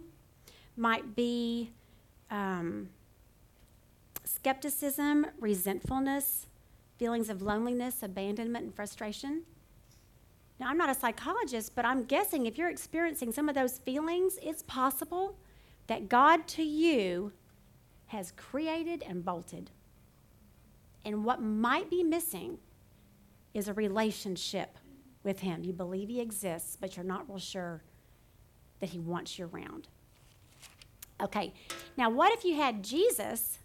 might 0.76 1.16
be 1.16 1.72
um, 2.32 2.90
skepticism, 4.24 5.28
resentfulness, 5.40 6.48
feelings 6.98 7.30
of 7.30 7.42
loneliness, 7.42 8.04
abandonment, 8.04 8.66
and 8.66 8.76
frustration. 8.76 9.44
Now, 10.60 10.68
I'm 10.70 10.78
not 10.78 10.90
a 10.90 10.96
psychologist, 10.96 11.74
but 11.76 11.86
I'm 11.86 12.04
guessing 12.04 12.46
if 12.46 12.58
you're 12.58 12.70
experiencing 12.70 13.32
some 13.32 13.48
of 13.48 13.56
those 13.56 13.78
feelings, 13.78 14.38
it's 14.42 14.64
possible 14.64 15.38
that 15.88 16.10
God 16.10 16.48
to 16.50 16.64
you 16.64 17.32
has 18.08 18.34
created 18.36 19.04
and 19.08 19.24
bolted. 19.24 19.72
And 21.06 21.24
what 21.24 21.42
might 21.42 21.90
be 21.90 22.04
missing 22.04 22.60
is 23.54 23.68
a 23.68 23.74
relationship 23.74 24.78
with 25.30 25.40
Him. 25.42 25.64
You 25.64 25.74
believe 25.74 26.10
He 26.10 26.20
exists, 26.20 26.76
but 26.80 26.98
you're 26.98 27.06
not 27.06 27.30
real 27.30 27.40
sure 27.40 27.82
that 28.80 28.90
He 28.90 29.00
wants 29.00 29.38
you 29.38 29.50
around. 29.54 29.88
Okay, 31.22 31.54
now 31.98 32.10
what 32.10 32.34
if 32.34 32.44
you 32.44 32.56
had 32.56 32.84
Jesus 32.84 33.60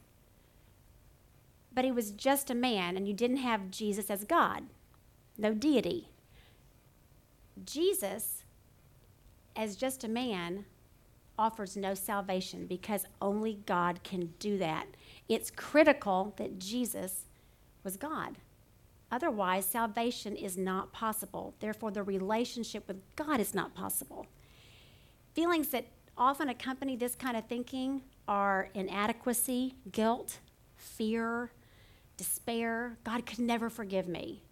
but 1.74 1.84
he 1.84 1.90
was 1.90 2.12
just 2.12 2.50
a 2.50 2.54
man, 2.54 2.96
and 2.96 3.08
you 3.08 3.14
didn't 3.14 3.38
have 3.38 3.70
Jesus 3.70 4.08
as 4.08 4.24
God, 4.24 4.64
no 5.36 5.52
deity. 5.52 6.08
Jesus, 7.64 8.44
as 9.56 9.74
just 9.74 10.04
a 10.04 10.08
man, 10.08 10.66
offers 11.36 11.76
no 11.76 11.94
salvation 11.94 12.66
because 12.66 13.06
only 13.20 13.58
God 13.66 14.04
can 14.04 14.32
do 14.38 14.56
that. 14.58 14.86
It's 15.28 15.50
critical 15.50 16.32
that 16.36 16.60
Jesus 16.60 17.24
was 17.82 17.96
God. 17.96 18.38
Otherwise, 19.10 19.64
salvation 19.64 20.34
is 20.36 20.56
not 20.56 20.92
possible. 20.92 21.54
Therefore, 21.60 21.90
the 21.90 22.02
relationship 22.02 22.88
with 22.88 23.00
God 23.16 23.40
is 23.40 23.54
not 23.54 23.74
possible. 23.74 24.26
Feelings 25.34 25.68
that 25.68 25.86
often 26.16 26.48
accompany 26.48 26.96
this 26.96 27.14
kind 27.14 27.36
of 27.36 27.46
thinking 27.46 28.02
are 28.26 28.70
inadequacy, 28.74 29.74
guilt, 29.92 30.38
fear, 30.76 31.50
despair. 32.16 32.98
God 33.04 33.26
could 33.26 33.38
never 33.38 33.68
forgive 33.68 34.08
me. 34.08 34.42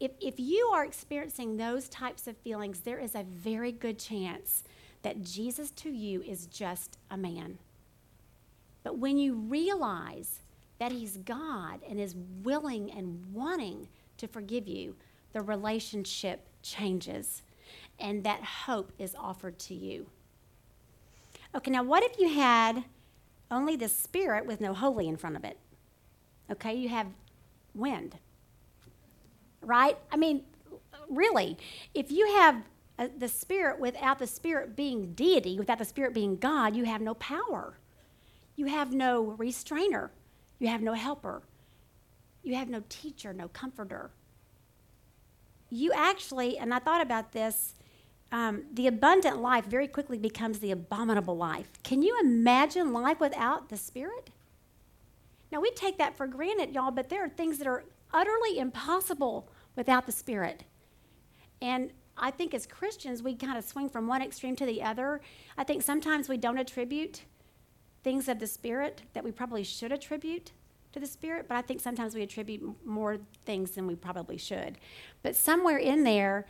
If, 0.00 0.12
if 0.20 0.38
you 0.38 0.70
are 0.72 0.84
experiencing 0.84 1.56
those 1.56 1.88
types 1.88 2.28
of 2.28 2.36
feelings, 2.36 2.80
there 2.80 2.98
is 2.98 3.14
a 3.14 3.24
very 3.24 3.72
good 3.72 3.98
chance 3.98 4.62
that 5.02 5.22
Jesus 5.22 5.70
to 5.72 5.90
you 5.90 6.22
is 6.22 6.46
just 6.46 6.98
a 7.10 7.16
man. 7.16 7.58
But 8.82 8.98
when 8.98 9.18
you 9.18 9.34
realize 9.34 10.40
that 10.78 10.92
he's 10.92 11.16
God 11.18 11.80
and 11.88 11.98
is 11.98 12.14
willing 12.42 12.90
and 12.90 13.32
wanting 13.32 13.88
to 14.16 14.28
forgive 14.28 14.68
you, 14.68 14.96
the 15.32 15.40
relationship 15.42 16.48
changes 16.62 17.42
and 17.98 18.24
that 18.24 18.42
hope 18.42 18.92
is 18.98 19.14
offered 19.18 19.58
to 19.58 19.74
you. 19.74 20.06
Okay, 21.54 21.70
now 21.70 21.82
what 21.82 22.02
if 22.02 22.18
you 22.18 22.28
had 22.28 22.84
only 23.50 23.76
the 23.76 23.88
Spirit 23.88 24.46
with 24.46 24.60
no 24.60 24.74
holy 24.74 25.08
in 25.08 25.16
front 25.16 25.36
of 25.36 25.44
it? 25.44 25.58
Okay, 26.50 26.74
you 26.74 26.88
have 26.88 27.06
wind, 27.74 28.16
right? 29.60 29.96
I 30.10 30.16
mean, 30.16 30.44
really, 31.08 31.56
if 31.94 32.10
you 32.10 32.26
have 32.36 32.62
uh, 32.98 33.08
the 33.16 33.28
Spirit 33.28 33.78
without 33.78 34.18
the 34.18 34.26
Spirit 34.26 34.76
being 34.76 35.12
deity, 35.12 35.58
without 35.58 35.78
the 35.78 35.84
Spirit 35.84 36.14
being 36.14 36.36
God, 36.36 36.76
you 36.76 36.84
have 36.84 37.00
no 37.00 37.14
power. 37.14 37.78
You 38.56 38.66
have 38.66 38.92
no 38.92 39.22
restrainer. 39.38 40.10
You 40.58 40.68
have 40.68 40.82
no 40.82 40.94
helper. 40.94 41.42
You 42.42 42.54
have 42.56 42.68
no 42.68 42.82
teacher, 42.88 43.32
no 43.32 43.48
comforter. 43.48 44.10
You 45.70 45.92
actually, 45.94 46.58
and 46.58 46.72
I 46.72 46.78
thought 46.78 47.02
about 47.02 47.32
this, 47.32 47.74
um, 48.32 48.64
the 48.72 48.86
abundant 48.86 49.40
life 49.40 49.66
very 49.66 49.88
quickly 49.88 50.18
becomes 50.18 50.58
the 50.58 50.70
abominable 50.70 51.36
life. 51.36 51.68
Can 51.82 52.02
you 52.02 52.18
imagine 52.20 52.92
life 52.92 53.20
without 53.20 53.68
the 53.68 53.76
Spirit? 53.76 54.30
Now, 55.50 55.60
we 55.60 55.70
take 55.70 55.98
that 55.98 56.16
for 56.16 56.26
granted, 56.26 56.74
y'all, 56.74 56.90
but 56.90 57.08
there 57.08 57.24
are 57.24 57.28
things 57.28 57.58
that 57.58 57.66
are 57.66 57.84
utterly 58.12 58.58
impossible 58.58 59.50
without 59.76 60.06
the 60.06 60.12
Spirit. 60.12 60.64
And 61.62 61.90
I 62.16 62.30
think 62.30 62.52
as 62.52 62.66
Christians, 62.66 63.22
we 63.22 63.34
kind 63.34 63.56
of 63.56 63.64
swing 63.64 63.88
from 63.88 64.06
one 64.06 64.22
extreme 64.22 64.56
to 64.56 64.66
the 64.66 64.82
other. 64.82 65.20
I 65.56 65.64
think 65.64 65.82
sometimes 65.82 66.28
we 66.28 66.36
don't 66.36 66.58
attribute 66.58 67.22
things 68.08 68.26
of 68.26 68.38
the 68.38 68.46
Spirit 68.46 69.02
that 69.12 69.22
we 69.22 69.30
probably 69.30 69.62
should 69.62 69.92
attribute 69.92 70.52
to 70.92 70.98
the 70.98 71.06
Spirit, 71.06 71.44
but 71.46 71.58
I 71.58 71.60
think 71.60 71.78
sometimes 71.78 72.14
we 72.14 72.22
attribute 72.22 72.62
more 72.82 73.18
things 73.44 73.72
than 73.72 73.86
we 73.86 73.96
probably 73.96 74.38
should. 74.38 74.78
But 75.22 75.36
somewhere 75.36 75.76
in 75.76 76.04
there, 76.04 76.46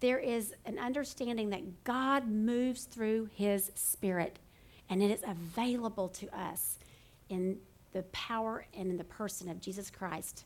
there 0.00 0.18
is 0.18 0.52
an 0.66 0.78
understanding 0.78 1.48
that 1.48 1.82
God 1.84 2.28
moves 2.28 2.84
through 2.84 3.30
His 3.34 3.72
Spirit, 3.74 4.38
and 4.90 5.02
it 5.02 5.10
is 5.10 5.22
available 5.26 6.08
to 6.08 6.28
us 6.38 6.78
in 7.30 7.56
the 7.94 8.02
power 8.12 8.66
and 8.74 8.90
in 8.90 8.98
the 8.98 9.04
person 9.04 9.48
of 9.48 9.62
Jesus 9.62 9.90
Christ. 9.90 10.44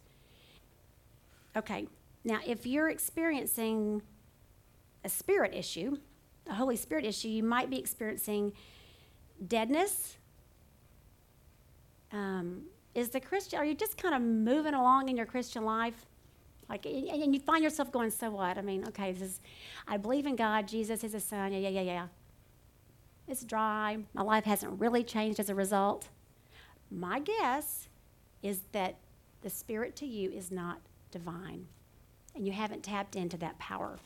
Okay, 1.57 1.89
now 2.23 2.39
if 2.47 2.67
you're 2.67 2.89
experiencing 2.89 4.03
a 5.03 5.09
spirit 5.09 5.55
issue, 5.57 5.97
a 6.49 6.55
Holy 6.55 6.77
Spirit 6.77 7.05
issue, 7.05 7.27
you 7.27 7.43
might 7.43 7.69
be 7.69 7.81
experiencing 7.81 8.53
deadness. 9.47 10.17
Um, 12.13 12.63
is 12.95 13.11
the 13.11 13.21
Christian, 13.21 13.59
are 13.59 13.65
you 13.65 13.75
just 13.75 13.97
kind 13.97 14.15
of 14.15 14.23
moving 14.23 14.75
along 14.75 15.09
in 15.09 15.17
your 15.17 15.27
Christian 15.27 15.65
life? 15.65 16.07
Like, 16.69 16.85
and 16.85 17.35
you 17.35 17.41
find 17.41 17.63
yourself 17.63 17.91
going, 17.93 18.11
so 18.11 18.31
what? 18.31 18.59
I 18.59 18.61
mean, 18.61 18.87
okay, 18.89 19.13
this 19.13 19.23
is, 19.23 19.41
I 19.87 19.97
believe 19.97 20.27
in 20.27 20.37
God, 20.37 20.69
Jesus 20.69 21.03
is 21.03 21.15
a 21.15 21.21
son, 21.21 21.53
yeah, 21.53 21.59
yeah, 21.59 21.69
yeah, 21.69 21.83
yeah. 21.83 22.07
It's 23.27 23.45
dry. 23.45 23.99
My 24.15 24.23
life 24.23 24.45
hasn't 24.45 24.81
really 24.81 25.05
changed 25.05 25.39
as 25.39 25.51
a 25.51 25.55
result. 25.55 26.09
My 26.91 27.21
guess 27.21 27.89
is 28.43 28.61
that 28.73 28.97
the 29.43 29.51
Spirit 29.51 29.95
to 29.97 30.07
you 30.07 30.31
is 30.31 30.51
not 30.51 30.81
divine, 31.11 31.67
and 32.35 32.47
you 32.47 32.53
haven't 32.53 32.83
tapped 32.83 33.17
into 33.17 33.37
that 33.39 33.59
power. 33.59 33.99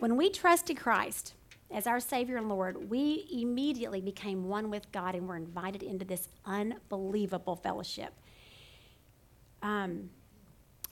When 0.00 0.16
we 0.16 0.30
trusted 0.30 0.76
Christ 0.76 1.34
as 1.70 1.86
our 1.86 2.00
Savior 2.00 2.36
and 2.36 2.48
Lord, 2.48 2.90
we 2.90 3.26
immediately 3.30 4.00
became 4.00 4.48
one 4.48 4.70
with 4.70 4.90
God 4.92 5.14
and 5.14 5.26
were 5.26 5.36
invited 5.36 5.82
into 5.82 6.04
this 6.04 6.28
unbelievable 6.44 7.56
fellowship. 7.56 8.14
Um, 9.62 10.10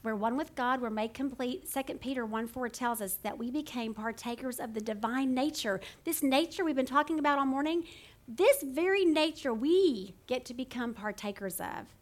we're 0.03 0.15
one 0.15 0.37
with 0.37 0.55
God, 0.55 0.83
we're 0.83 0.91
made 0.91 1.15
complete. 1.15 1.71
2 1.73 1.95
Peter 1.95 2.27
1 2.27 2.47
4 2.49 2.69
tells 2.69 3.01
us 3.01 3.15
that 3.23 3.39
we 3.39 3.51
became 3.51 3.95
partakers 3.95 4.61
of 4.61 4.75
the 4.75 4.81
divine 4.81 5.33
nature. 5.33 5.81
This 6.05 6.23
nature 6.23 6.65
we've 6.65 6.77
been 6.77 6.85
talking 6.85 7.19
about 7.19 7.39
all 7.39 7.47
morning, 7.47 7.85
this 8.29 8.63
very 8.63 9.05
nature 9.05 9.55
we 9.55 10.15
get 10.27 10.45
to 10.47 10.55
become 10.55 10.93
partakers 10.93 11.61
of. 11.61 11.95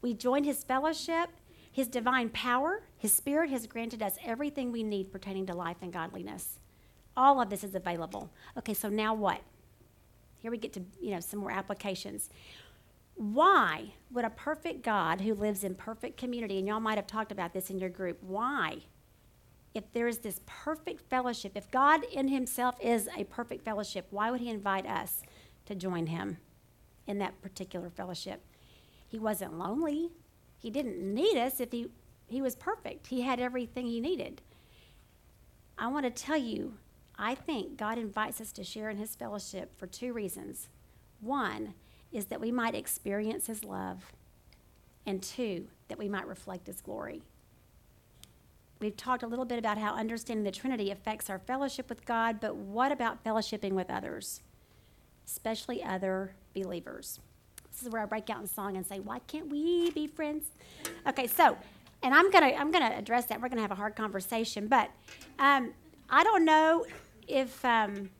We 0.00 0.14
join 0.14 0.44
his 0.44 0.64
fellowship, 0.64 1.30
his 1.70 1.88
divine 1.88 2.30
power, 2.30 2.82
his 2.96 3.12
spirit 3.12 3.50
has 3.50 3.66
granted 3.66 4.02
us 4.02 4.16
everything 4.24 4.72
we 4.72 4.82
need 4.82 5.12
pertaining 5.12 5.46
to 5.46 5.54
life 5.54 5.78
and 5.82 5.92
godliness. 5.92 6.60
All 7.16 7.40
of 7.40 7.50
this 7.50 7.64
is 7.64 7.74
available. 7.74 8.30
Okay, 8.58 8.74
so 8.74 8.88
now 8.88 9.14
what? 9.14 9.40
Here 10.38 10.50
we 10.50 10.58
get 10.58 10.72
to, 10.74 10.82
you 11.00 11.10
know, 11.10 11.20
some 11.20 11.40
more 11.40 11.52
applications. 11.52 12.28
Why 13.14 13.94
would 14.10 14.24
a 14.24 14.30
perfect 14.30 14.82
God 14.82 15.20
who 15.20 15.34
lives 15.34 15.64
in 15.64 15.74
perfect 15.74 16.16
community, 16.16 16.58
and 16.58 16.66
y'all 16.66 16.80
might 16.80 16.98
have 16.98 17.06
talked 17.06 17.32
about 17.32 17.52
this 17.52 17.70
in 17.70 17.78
your 17.78 17.90
group, 17.90 18.18
why, 18.22 18.78
if 19.72 19.84
there 19.92 20.08
is 20.08 20.18
this 20.18 20.40
perfect 20.46 21.08
fellowship, 21.08 21.52
if 21.54 21.70
God 21.70 22.02
in 22.12 22.28
Himself 22.28 22.74
is 22.82 23.08
a 23.16 23.24
perfect 23.24 23.64
fellowship, 23.64 24.06
why 24.10 24.30
would 24.30 24.40
He 24.40 24.50
invite 24.50 24.86
us 24.86 25.22
to 25.66 25.74
join 25.74 26.06
him 26.06 26.38
in 27.06 27.18
that 27.18 27.40
particular 27.42 27.90
fellowship. 27.90 28.42
He 29.08 29.18
wasn't 29.18 29.58
lonely. 29.58 30.10
He 30.58 30.70
didn't 30.70 30.98
need 31.02 31.36
us 31.36 31.60
if 31.60 31.72
he, 31.72 31.88
he 32.26 32.40
was 32.40 32.56
perfect. 32.56 33.08
He 33.08 33.22
had 33.22 33.40
everything 33.40 33.86
he 33.86 34.00
needed. 34.00 34.42
I 35.76 35.88
want 35.88 36.04
to 36.04 36.10
tell 36.10 36.36
you, 36.36 36.74
I 37.18 37.34
think 37.34 37.76
God 37.76 37.98
invites 37.98 38.40
us 38.40 38.52
to 38.52 38.64
share 38.64 38.90
in 38.90 38.96
his 38.96 39.14
fellowship 39.14 39.78
for 39.78 39.86
two 39.86 40.12
reasons. 40.12 40.68
One 41.20 41.74
is 42.12 42.26
that 42.26 42.40
we 42.40 42.50
might 42.50 42.74
experience 42.74 43.46
his 43.46 43.64
love, 43.64 44.12
and 45.06 45.22
two, 45.22 45.68
that 45.88 45.98
we 45.98 46.08
might 46.08 46.26
reflect 46.26 46.66
his 46.66 46.80
glory. 46.80 47.22
We've 48.80 48.96
talked 48.96 49.22
a 49.22 49.26
little 49.26 49.44
bit 49.44 49.58
about 49.58 49.78
how 49.78 49.94
understanding 49.94 50.44
the 50.44 50.50
Trinity 50.50 50.90
affects 50.90 51.30
our 51.30 51.38
fellowship 51.38 51.88
with 51.88 52.04
God, 52.04 52.40
but 52.40 52.56
what 52.56 52.92
about 52.92 53.24
fellowshipping 53.24 53.72
with 53.72 53.90
others? 53.90 54.42
especially 55.26 55.82
other 55.82 56.34
believers. 56.54 57.20
This 57.72 57.82
is 57.82 57.90
where 57.90 58.02
I 58.02 58.06
break 58.06 58.30
out 58.30 58.40
in 58.40 58.46
song 58.46 58.76
and 58.76 58.86
say, 58.86 59.00
Why 59.00 59.18
can't 59.20 59.48
we 59.48 59.90
be 59.90 60.06
friends? 60.06 60.46
Okay, 61.08 61.26
so, 61.26 61.56
and 62.02 62.14
I'm 62.14 62.30
gonna 62.30 62.52
I'm 62.56 62.70
gonna 62.70 62.94
address 62.96 63.26
that. 63.26 63.40
We're 63.40 63.48
gonna 63.48 63.62
have 63.62 63.72
a 63.72 63.76
hard 63.76 63.96
conversation, 63.96 64.68
but 64.68 64.90
um, 65.38 65.72
I 66.08 66.22
don't 66.22 66.44
know 66.44 66.84
if 67.28 67.64
um, 67.64 68.10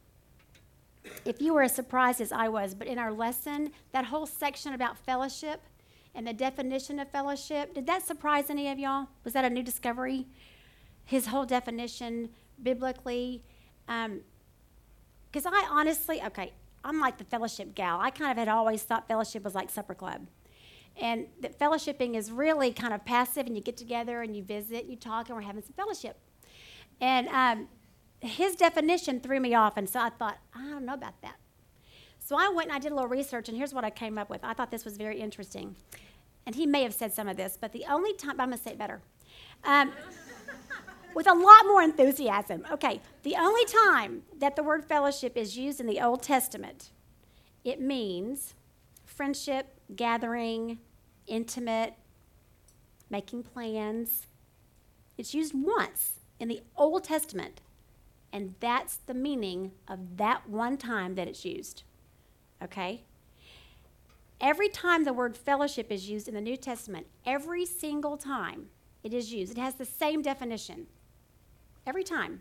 if 1.24 1.40
you 1.40 1.54
were 1.54 1.62
as 1.62 1.74
surprised 1.74 2.20
as 2.20 2.32
I 2.32 2.48
was, 2.48 2.74
but 2.74 2.86
in 2.86 2.98
our 2.98 3.12
lesson, 3.12 3.72
that 3.92 4.06
whole 4.06 4.26
section 4.26 4.72
about 4.72 4.98
fellowship 4.98 5.60
and 6.14 6.26
the 6.26 6.32
definition 6.32 6.98
of 6.98 7.10
fellowship, 7.10 7.74
did 7.74 7.86
that 7.86 8.02
surprise 8.02 8.50
any 8.50 8.70
of 8.70 8.78
y'all? 8.78 9.08
Was 9.24 9.32
that 9.34 9.44
a 9.44 9.50
new 9.50 9.62
discovery? 9.62 10.26
His 11.04 11.26
whole 11.26 11.44
definition 11.44 12.30
biblically. 12.62 13.42
Because 13.86 15.46
um, 15.46 15.54
I 15.54 15.66
honestly, 15.70 16.22
okay, 16.22 16.52
I'm 16.84 17.00
like 17.00 17.18
the 17.18 17.24
fellowship 17.24 17.74
gal. 17.74 18.00
I 18.00 18.10
kind 18.10 18.30
of 18.30 18.38
had 18.38 18.48
always 18.48 18.82
thought 18.82 19.08
fellowship 19.08 19.44
was 19.44 19.54
like 19.54 19.70
supper 19.70 19.94
club. 19.94 20.26
And 21.00 21.26
that 21.40 21.58
fellowshipping 21.58 22.14
is 22.14 22.30
really 22.30 22.72
kind 22.72 22.94
of 22.94 23.04
passive, 23.04 23.46
and 23.46 23.56
you 23.56 23.62
get 23.62 23.76
together 23.76 24.22
and 24.22 24.36
you 24.36 24.44
visit, 24.44 24.82
and 24.82 24.90
you 24.90 24.96
talk, 24.96 25.28
and 25.28 25.36
we're 25.36 25.42
having 25.42 25.62
some 25.62 25.72
fellowship. 25.74 26.16
And 27.00 27.28
um, 27.28 27.68
his 28.26 28.56
definition 28.56 29.20
threw 29.20 29.40
me 29.40 29.54
off, 29.54 29.76
and 29.76 29.88
so 29.88 30.00
I 30.00 30.10
thought, 30.10 30.38
I 30.54 30.68
don't 30.68 30.84
know 30.84 30.94
about 30.94 31.20
that. 31.22 31.36
So 32.18 32.36
I 32.36 32.48
went 32.48 32.68
and 32.68 32.76
I 32.76 32.78
did 32.78 32.92
a 32.92 32.94
little 32.94 33.08
research, 33.08 33.48
and 33.48 33.58
here's 33.58 33.74
what 33.74 33.84
I 33.84 33.90
came 33.90 34.16
up 34.16 34.30
with. 34.30 34.42
I 34.42 34.54
thought 34.54 34.70
this 34.70 34.84
was 34.84 34.96
very 34.96 35.20
interesting. 35.20 35.76
And 36.46 36.54
he 36.54 36.66
may 36.66 36.82
have 36.82 36.94
said 36.94 37.12
some 37.12 37.28
of 37.28 37.36
this, 37.36 37.58
but 37.60 37.72
the 37.72 37.84
only 37.88 38.14
time, 38.14 38.40
I'm 38.40 38.48
going 38.48 38.58
to 38.58 38.62
say 38.62 38.72
it 38.72 38.78
better. 38.78 39.00
Um, 39.64 39.92
with 41.14 41.26
a 41.28 41.32
lot 41.32 41.66
more 41.66 41.82
enthusiasm. 41.82 42.66
Okay, 42.70 43.00
the 43.22 43.36
only 43.36 43.64
time 43.64 44.22
that 44.38 44.56
the 44.56 44.62
word 44.62 44.84
fellowship 44.84 45.36
is 45.36 45.56
used 45.56 45.80
in 45.80 45.86
the 45.86 46.00
Old 46.00 46.22
Testament, 46.22 46.90
it 47.62 47.80
means 47.80 48.54
friendship, 49.04 49.78
gathering, 49.94 50.78
intimate, 51.26 51.94
making 53.08 53.44
plans. 53.44 54.26
It's 55.16 55.34
used 55.34 55.54
once 55.54 56.20
in 56.40 56.48
the 56.48 56.60
Old 56.76 57.04
Testament, 57.04 57.60
and 58.34 58.56
that's 58.58 58.96
the 58.96 59.14
meaning 59.14 59.70
of 59.86 60.16
that 60.16 60.48
one 60.48 60.76
time 60.76 61.14
that 61.14 61.28
it's 61.28 61.44
used. 61.44 61.84
Okay? 62.60 63.04
Every 64.40 64.68
time 64.68 65.04
the 65.04 65.12
word 65.12 65.36
fellowship 65.36 65.92
is 65.92 66.10
used 66.10 66.26
in 66.26 66.34
the 66.34 66.40
New 66.40 66.56
Testament, 66.56 67.06
every 67.24 67.64
single 67.64 68.16
time 68.16 68.66
it 69.04 69.14
is 69.14 69.32
used, 69.32 69.52
it 69.52 69.60
has 69.60 69.76
the 69.76 69.84
same 69.84 70.20
definition. 70.20 70.88
Every 71.86 72.02
time. 72.02 72.40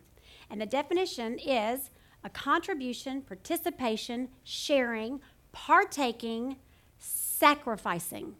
And 0.50 0.60
the 0.60 0.66
definition 0.66 1.38
is 1.38 1.92
a 2.24 2.30
contribution, 2.30 3.22
participation, 3.22 4.30
sharing, 4.44 5.22
partaking, 5.52 6.58
sacrificing. 6.98 8.34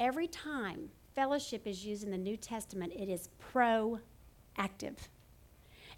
Every 0.00 0.26
time 0.26 0.90
fellowship 1.14 1.64
is 1.64 1.86
used 1.86 2.02
in 2.02 2.10
the 2.10 2.18
New 2.18 2.36
Testament, 2.36 2.92
it 2.96 3.08
is 3.08 3.28
proactive. 4.58 4.96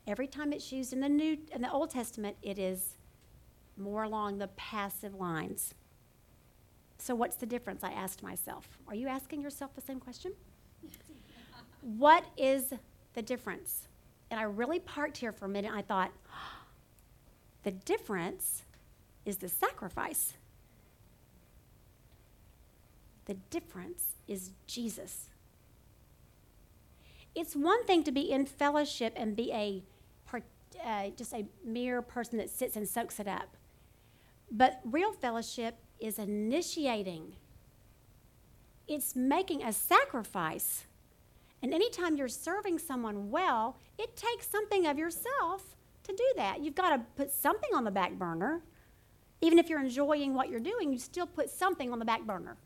Every 0.07 0.27
time 0.27 0.53
it's 0.53 0.73
used 0.73 0.93
in 0.93 1.01
the 1.01 1.09
New 1.09 1.39
in 1.55 1.63
the 1.63 1.71
Old 1.71 1.91
Testament, 1.91 2.37
it 2.43 2.59
is 2.59 2.97
more 3.77 4.03
along 4.03 4.39
the 4.39 4.49
passive 4.49 5.15
lines. 5.15 5.75
So 6.99 7.15
what's 7.15 7.37
the 7.37 7.47
difference? 7.47 7.83
I 7.83 7.93
asked 7.93 8.23
myself. 8.23 8.69
Are 8.89 8.95
you 8.95 9.09
asking 9.09 9.41
yourself 9.41 9.75
the 9.75 9.81
same 9.81 10.01
question? 10.01 10.33
what 11.81 12.25
is 12.37 12.75
the 13.15 13.23
difference? 13.23 13.89
And 14.31 14.39
I 14.39 14.45
really 14.45 14.81
parked 14.81 15.17
here 15.17 15.33
for 15.33 15.47
a 15.47 15.49
minute. 15.49 15.69
And 15.69 15.79
I 15.79 15.83
thought, 15.83 16.13
the 17.63 17.71
difference 17.71 18.65
is 19.25 19.39
the 19.39 19.49
sacrifice. 19.49 20.35
The 23.27 23.35
difference 23.49 24.17
is 24.29 24.51
Jesus. 24.67 25.31
It's 27.35 27.55
one 27.55 27.85
thing 27.85 28.03
to 28.05 28.13
be 28.13 28.31
in 28.31 28.47
fellowship 28.47 29.13
and 29.17 29.37
be 29.37 29.53
a 29.53 29.83
uh, 30.85 31.11
just 31.17 31.33
a 31.33 31.47
mere 31.65 32.03
person 32.03 32.39
that 32.39 32.51
sits 32.51 32.77
and 32.77 32.89
soaks 32.89 33.21
it 33.21 33.29
up. 33.29 33.57
But 34.51 34.81
real 34.85 35.13
fellowship 35.13 35.77
is 35.99 36.19
initiating. 36.19 37.37
It's 38.89 39.15
making 39.15 39.63
a 39.63 39.73
sacrifice. 39.73 40.85
And 41.63 41.75
anytime 41.75 42.17
you're 42.17 42.29
serving 42.29 42.79
someone 42.79 43.31
well, 43.31 43.77
it 43.99 44.17
takes 44.17 44.49
something 44.49 44.87
of 44.87 44.99
yourself 44.99 45.77
to 46.05 46.13
do 46.13 46.27
that. 46.37 46.61
You've 46.61 46.75
got 46.75 46.91
to 46.91 47.03
put 47.17 47.31
something 47.31 47.71
on 47.75 47.85
the 47.85 47.91
back 47.91 48.13
burner. 48.13 48.63
Even 49.43 49.59
if 49.59 49.69
you're 49.69 49.81
enjoying 49.81 50.35
what 50.35 50.49
you're 50.49 50.61
doing, 50.61 50.93
you 50.93 50.99
still 50.99 51.27
put 51.27 51.51
something 51.51 51.93
on 51.93 51.99
the 51.99 52.05
back 52.05 52.23
burner 52.23 52.57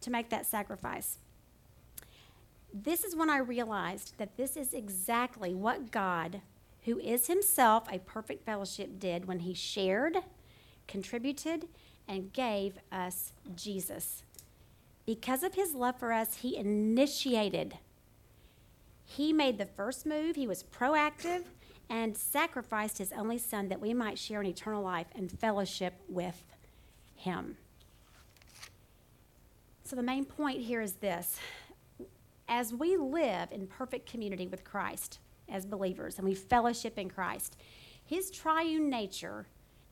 to 0.00 0.10
make 0.10 0.30
that 0.30 0.46
sacrifice. 0.46 1.18
This 2.82 3.04
is 3.04 3.16
when 3.16 3.30
I 3.30 3.38
realized 3.38 4.18
that 4.18 4.36
this 4.36 4.54
is 4.54 4.74
exactly 4.74 5.54
what 5.54 5.90
God, 5.90 6.42
who 6.84 6.98
is 6.98 7.26
himself 7.26 7.88
a 7.90 8.00
perfect 8.00 8.44
fellowship, 8.44 8.98
did 8.98 9.24
when 9.24 9.38
he 9.38 9.54
shared, 9.54 10.18
contributed, 10.86 11.68
and 12.06 12.34
gave 12.34 12.78
us 12.92 13.32
Jesus. 13.54 14.24
Because 15.06 15.42
of 15.42 15.54
his 15.54 15.74
love 15.74 15.98
for 15.98 16.12
us, 16.12 16.38
he 16.42 16.56
initiated. 16.56 17.78
He 19.06 19.32
made 19.32 19.56
the 19.56 19.64
first 19.64 20.04
move, 20.04 20.36
he 20.36 20.46
was 20.46 20.62
proactive, 20.62 21.44
and 21.88 22.14
sacrificed 22.14 22.98
his 22.98 23.12
only 23.12 23.38
son 23.38 23.68
that 23.68 23.80
we 23.80 23.94
might 23.94 24.18
share 24.18 24.42
an 24.42 24.46
eternal 24.46 24.82
life 24.82 25.06
and 25.14 25.30
fellowship 25.30 25.94
with 26.10 26.42
him. 27.14 27.56
So, 29.84 29.96
the 29.96 30.02
main 30.02 30.26
point 30.26 30.60
here 30.60 30.82
is 30.82 30.94
this 30.94 31.38
as 32.48 32.72
we 32.72 32.96
live 32.96 33.50
in 33.50 33.66
perfect 33.66 34.10
community 34.10 34.46
with 34.46 34.64
Christ 34.64 35.18
as 35.48 35.64
believers 35.64 36.18
and 36.18 36.26
we 36.26 36.34
fellowship 36.34 36.98
in 36.98 37.08
Christ, 37.08 37.56
his 38.04 38.30
triune 38.30 38.88
nature 38.88 39.46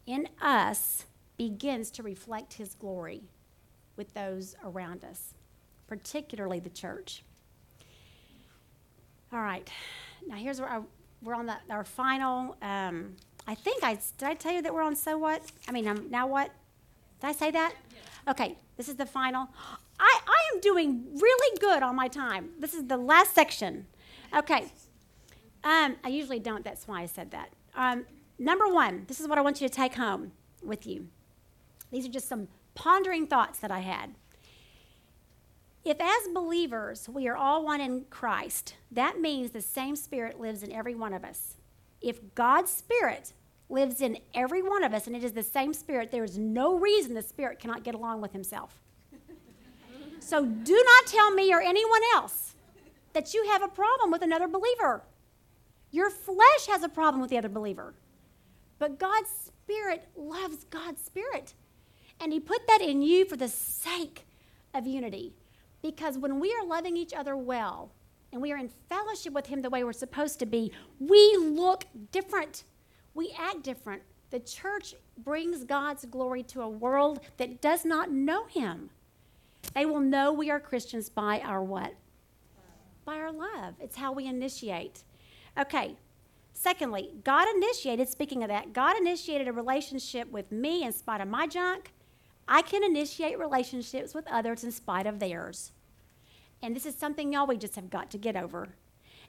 in 0.07 0.29
us 0.41 1.07
begins 1.37 1.91
to 1.93 2.03
reflect 2.03 2.55
his 2.55 2.75
glory 2.75 3.23
with 3.97 4.13
those 4.15 4.55
around 4.65 5.05
us, 5.05 5.35
particularly 5.87 6.61
the 6.61 6.71
church. 6.71 7.25
All 9.33 9.41
right, 9.41 9.69
now 10.27 10.37
here's 10.37 10.61
where 10.61 10.71
I 10.71 10.81
we're 11.25 11.35
on 11.35 11.47
the, 11.47 11.57
our 11.71 11.85
final. 11.85 12.57
Um, 12.63 13.17
I 13.47 13.55
think 13.55 13.83
I 13.83 13.99
did. 14.19 14.29
I 14.29 14.35
tell 14.35 14.53
you 14.53 14.63
that 14.63 14.73
we're 14.73 14.83
on 14.83 14.95
so 14.95 15.19
what? 15.19 15.43
I 15.67 15.73
mean, 15.73 15.89
um, 15.89 16.07
now 16.11 16.27
what? 16.27 16.51
Did 17.21 17.29
I 17.29 17.33
say 17.33 17.51
that? 17.51 17.75
Okay, 18.29 18.57
this 18.77 18.89
is 18.89 18.97
the 18.97 19.07
final. 19.07 19.49
I, 19.99 20.21
I 20.27 20.55
am 20.55 20.61
doing 20.61 21.05
really 21.15 21.59
good 21.59 21.83
on 21.83 21.97
my 21.97 22.09
time. 22.09 22.51
This 22.59 22.75
is 22.75 22.87
the 22.87 22.97
last 22.97 23.35
section. 23.35 23.87
Okay. 24.37 24.67
Um, 25.63 25.97
I 26.05 26.09
usually 26.09 26.41
don't. 26.41 26.65
That's 26.65 26.87
why 26.87 27.03
I 27.03 27.07
said 27.07 27.31
that. 27.31 27.51
Um, 27.75 28.05
number 28.39 28.69
one, 28.69 29.05
this 29.09 29.21
is 29.21 29.29
what 29.29 29.39
I 29.39 29.41
want 29.41 29.61
you 29.61 29.69
to 29.69 29.75
take 29.75 29.95
home 29.95 30.33
with 30.63 30.87
you. 30.87 31.09
These 31.91 32.07
are 32.07 32.11
just 32.11 32.29
some 32.29 32.49
pondering 32.75 33.27
thoughts 33.27 33.61
that 33.61 33.71
I 33.71 33.81
had. 33.81 34.15
If, 35.85 36.01
as 36.01 36.29
believers, 36.35 37.09
we 37.09 37.29
are 37.29 37.37
all 37.37 37.65
one 37.65 37.81
in 37.81 38.07
Christ, 38.09 38.75
that 38.91 39.21
means 39.21 39.51
the 39.51 39.61
same 39.61 39.97
Spirit 39.97 40.41
lives 40.41 40.63
in 40.63 40.73
every 40.73 40.95
one 40.95 41.13
of 41.13 41.25
us. 41.25 41.57
If 42.01 42.35
God's 42.35 42.71
Spirit 42.71 43.35
lives 43.69 44.01
in 44.01 44.19
every 44.33 44.63
one 44.63 44.83
of 44.83 44.95
us 44.95 45.07
and 45.07 45.15
it 45.15 45.23
is 45.23 45.33
the 45.33 45.43
same 45.43 45.75
Spirit, 45.75 46.11
there 46.11 46.25
is 46.25 46.39
no 46.39 46.79
reason 46.79 47.15
the 47.15 47.23
Spirit 47.23 47.59
cannot 47.59 47.85
get 47.85 47.95
along 47.95 48.23
with 48.23 48.33
Himself. 48.33 48.81
So 50.25 50.47
do 50.47 50.73
not 50.73 51.07
tell 51.07 51.31
me 51.31 51.53
or 51.53 51.61
anyone 51.61 52.01
else 52.15 52.55
that 53.13 53.35
you 53.35 53.47
have 53.51 53.63
a 53.63 53.69
problem 53.69 54.11
with 54.11 54.23
another 54.23 54.49
believer. 54.49 55.03
Your 55.91 56.09
flesh 56.09 56.67
has 56.69 56.83
a 56.83 56.89
problem 56.89 57.21
with 57.21 57.29
the 57.29 57.37
other 57.37 57.51
believer. 57.51 57.95
But 58.79 58.99
God's 58.99 59.29
Spirit 59.29 60.09
loves 60.17 60.65
God's 60.65 61.03
Spirit. 61.03 61.53
And 62.21 62.33
He 62.33 62.41
put 62.41 62.67
that 62.67 62.81
in 62.81 63.03
you 63.03 63.27
for 63.27 63.37
the 63.37 63.49
sake 63.49 64.27
of 64.73 64.87
unity. 64.87 65.35
Because 65.83 66.17
when 66.17 66.41
we 66.41 66.55
are 66.55 66.67
loving 66.67 66.97
each 66.97 67.13
other 67.13 67.37
well 67.37 67.93
and 68.33 68.41
we 68.41 68.51
are 68.51 68.59
in 68.59 68.71
fellowship 68.89 69.35
with 69.35 69.47
Him 69.47 69.61
the 69.61 69.71
way 69.71 69.85
we're 69.85 69.93
supposed 69.93 70.39
to 70.39 70.47
be, 70.47 70.73
we 70.99 71.37
look 71.37 71.85
different. 72.13 72.65
We 73.13 73.35
act 73.39 73.63
different. 73.63 74.03
The 74.31 74.41
church 74.41 74.95
brings 75.19 75.65
God's 75.65 76.07
glory 76.07 76.43
to 76.45 76.63
a 76.63 76.69
world 76.69 77.21
that 77.37 77.61
does 77.61 77.85
not 77.85 78.11
know 78.11 78.47
Him. 78.47 78.89
They 79.75 79.87
will 79.87 80.01
know 80.01 80.33
we 80.33 80.51
are 80.51 80.61
Christians 80.61 81.09
by 81.09 81.41
our 81.41 81.63
what? 81.63 81.95
By 83.05 83.17
our 83.17 83.33
love. 83.33 83.75
It's 83.81 83.97
how 83.97 84.13
we 84.13 84.27
initiate. 84.27 85.05
Okay. 85.59 85.97
Secondly, 86.53 87.11
God 87.25 87.49
initiated, 87.57 88.09
speaking 88.09 88.43
of 88.43 88.49
that, 88.49 88.73
God 88.73 88.97
initiated 88.97 89.49
a 89.49 89.53
relationship 89.53 90.31
with 90.31 90.53
me 90.53 90.85
in 90.85 90.93
spite 90.93 91.21
of 91.21 91.29
my 91.29 91.47
junk 91.47 91.93
I 92.47 92.63
can 92.63 92.85
initiate 92.85 93.39
relationships 93.39 94.15
with 94.15 94.27
others 94.29 94.65
in 94.65 94.73
spite 94.73 95.07
of 95.07 95.19
theirs. 95.19 95.73
And 96.63 96.75
this 96.77 96.87
is 96.87 96.95
something 96.95 97.33
y'all 97.33 97.47
we 97.47 97.57
just 97.57 97.75
have 97.77 97.91
got 97.91 98.11
to 98.11 98.19
get 98.19 98.37
over. 98.37 98.75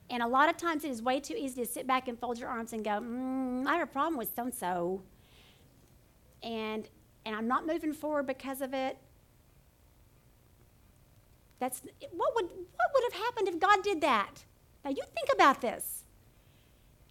And 0.10 0.22
a 0.22 0.28
lot 0.28 0.50
of 0.50 0.58
times 0.58 0.84
it 0.84 0.92
is 0.92 1.02
way 1.02 1.20
too 1.20 1.36
easy 1.38 1.64
to 1.64 1.68
sit 1.68 1.88
back 1.88 2.08
and 2.08 2.20
fold 2.20 2.38
your 2.38 2.50
arms 2.50 2.74
and 2.74 2.84
go, 2.84 2.92
mm, 2.92 3.66
I 3.66 3.74
have 3.78 3.88
a 3.88 3.92
problem 3.92 4.18
with 4.18 4.34
so 4.36 4.44
and 4.44 4.54
so. 4.54 5.02
And 6.44 6.88
and 7.26 7.36
I'm 7.36 7.48
not 7.48 7.66
moving 7.66 7.92
forward 7.92 8.28
because 8.28 8.62
of 8.62 8.74
it. 8.74 8.98
That's 11.66 11.82
what 12.12 12.36
would 12.36 12.46
what 12.46 12.90
would 12.94 13.12
have 13.12 13.24
happened 13.24 13.48
if 13.48 13.60
God 13.60 13.82
did 13.82 14.02
that? 14.02 14.46
Now 14.84 14.92
you 14.92 15.02
think 15.02 15.30
about 15.34 15.62
this. 15.62 16.04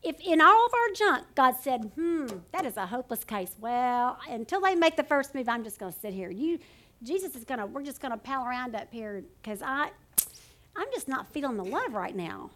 If 0.00 0.20
in 0.20 0.40
all 0.40 0.66
of 0.66 0.72
our 0.72 0.94
junk, 0.94 1.26
God 1.34 1.56
said, 1.60 1.90
hmm, 1.96 2.28
that 2.52 2.64
is 2.64 2.76
a 2.76 2.86
hopeless 2.86 3.24
case. 3.24 3.56
Well, 3.58 4.16
until 4.30 4.60
they 4.60 4.76
make 4.76 4.96
the 4.96 5.02
first 5.02 5.34
move, 5.34 5.48
I'm 5.48 5.64
just 5.64 5.80
going 5.80 5.92
to 5.92 5.98
sit 5.98 6.14
here. 6.14 6.30
You, 6.30 6.60
Jesus 7.02 7.34
is 7.34 7.42
going 7.42 7.58
to, 7.58 7.66
we're 7.66 7.82
just 7.82 8.00
going 8.00 8.12
to 8.12 8.18
pal 8.18 8.46
around 8.46 8.76
up 8.76 8.92
here 8.92 9.24
because 9.42 9.60
I, 9.60 9.90
I'm 10.76 10.86
just 10.92 11.08
not 11.08 11.26
feeling 11.32 11.56
the 11.56 11.64
love 11.64 11.92
right 11.92 12.14
now. 12.14 12.50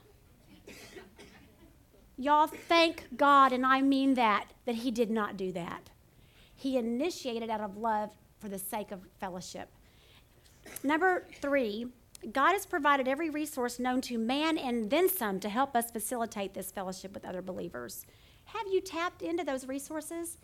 Y'all 2.16 2.46
thank 2.46 3.08
God, 3.16 3.52
and 3.52 3.66
I 3.66 3.80
mean 3.80 4.14
that, 4.14 4.52
that 4.66 4.76
He 4.76 4.92
did 4.92 5.10
not 5.10 5.36
do 5.36 5.50
that. 5.52 5.90
He 6.54 6.76
initiated 6.76 7.50
out 7.50 7.62
of 7.62 7.76
love 7.76 8.10
for 8.38 8.48
the 8.48 8.58
sake 8.58 8.92
of 8.92 9.00
fellowship. 9.18 9.70
Number 10.82 11.26
three, 11.40 11.86
God 12.32 12.52
has 12.52 12.66
provided 12.66 13.08
every 13.08 13.30
resource 13.30 13.78
known 13.78 14.00
to 14.02 14.18
man 14.18 14.58
and 14.58 14.90
then 14.90 15.08
some 15.08 15.40
to 15.40 15.48
help 15.48 15.76
us 15.76 15.90
facilitate 15.90 16.54
this 16.54 16.70
fellowship 16.70 17.14
with 17.14 17.24
other 17.24 17.42
believers. 17.42 18.06
Have 18.46 18.66
you 18.70 18.80
tapped 18.80 19.22
into 19.22 19.44
those 19.44 19.68
resources? 19.68 20.38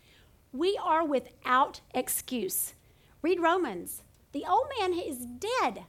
We 0.52 0.78
are 0.82 1.04
without 1.04 1.80
excuse. 1.94 2.74
Read 3.22 3.40
Romans. 3.40 4.02
The 4.32 4.44
old 4.48 4.66
man 4.78 4.92
is 4.92 5.26
dead. 5.26 5.84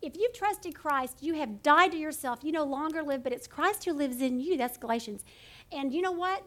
If 0.00 0.16
you've 0.16 0.32
trusted 0.32 0.74
Christ, 0.74 1.18
you 1.22 1.34
have 1.34 1.62
died 1.62 1.92
to 1.92 1.98
yourself. 1.98 2.40
You 2.42 2.52
no 2.52 2.64
longer 2.64 3.02
live, 3.02 3.22
but 3.22 3.32
it's 3.32 3.46
Christ 3.46 3.84
who 3.84 3.92
lives 3.92 4.20
in 4.20 4.40
you. 4.40 4.56
That's 4.56 4.76
Galatians. 4.76 5.24
And 5.70 5.92
you 5.92 6.02
know 6.02 6.12
what? 6.12 6.44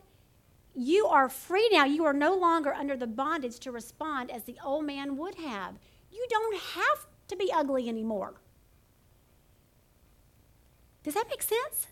you 0.76 1.08
are 1.08 1.30
free 1.30 1.70
now. 1.72 1.86
You 1.86 2.06
are 2.06 2.14
no 2.14 2.36
longer 2.36 2.74
under 2.74 2.98
the 2.98 3.08
bondage 3.08 3.60
to 3.60 3.72
respond 3.72 4.30
as 4.30 4.44
the 4.44 4.58
old 4.64 4.86
man 4.86 5.16
would 5.18 5.36
have. 5.36 5.76
You 6.12 6.26
don't 6.30 6.58
have 6.58 7.08
to 7.28 7.36
be 7.36 7.52
ugly 7.54 7.90
anymore. 7.90 8.36
Does 11.04 11.14
that 11.14 11.28
make 11.30 11.44
sense? 11.44 11.88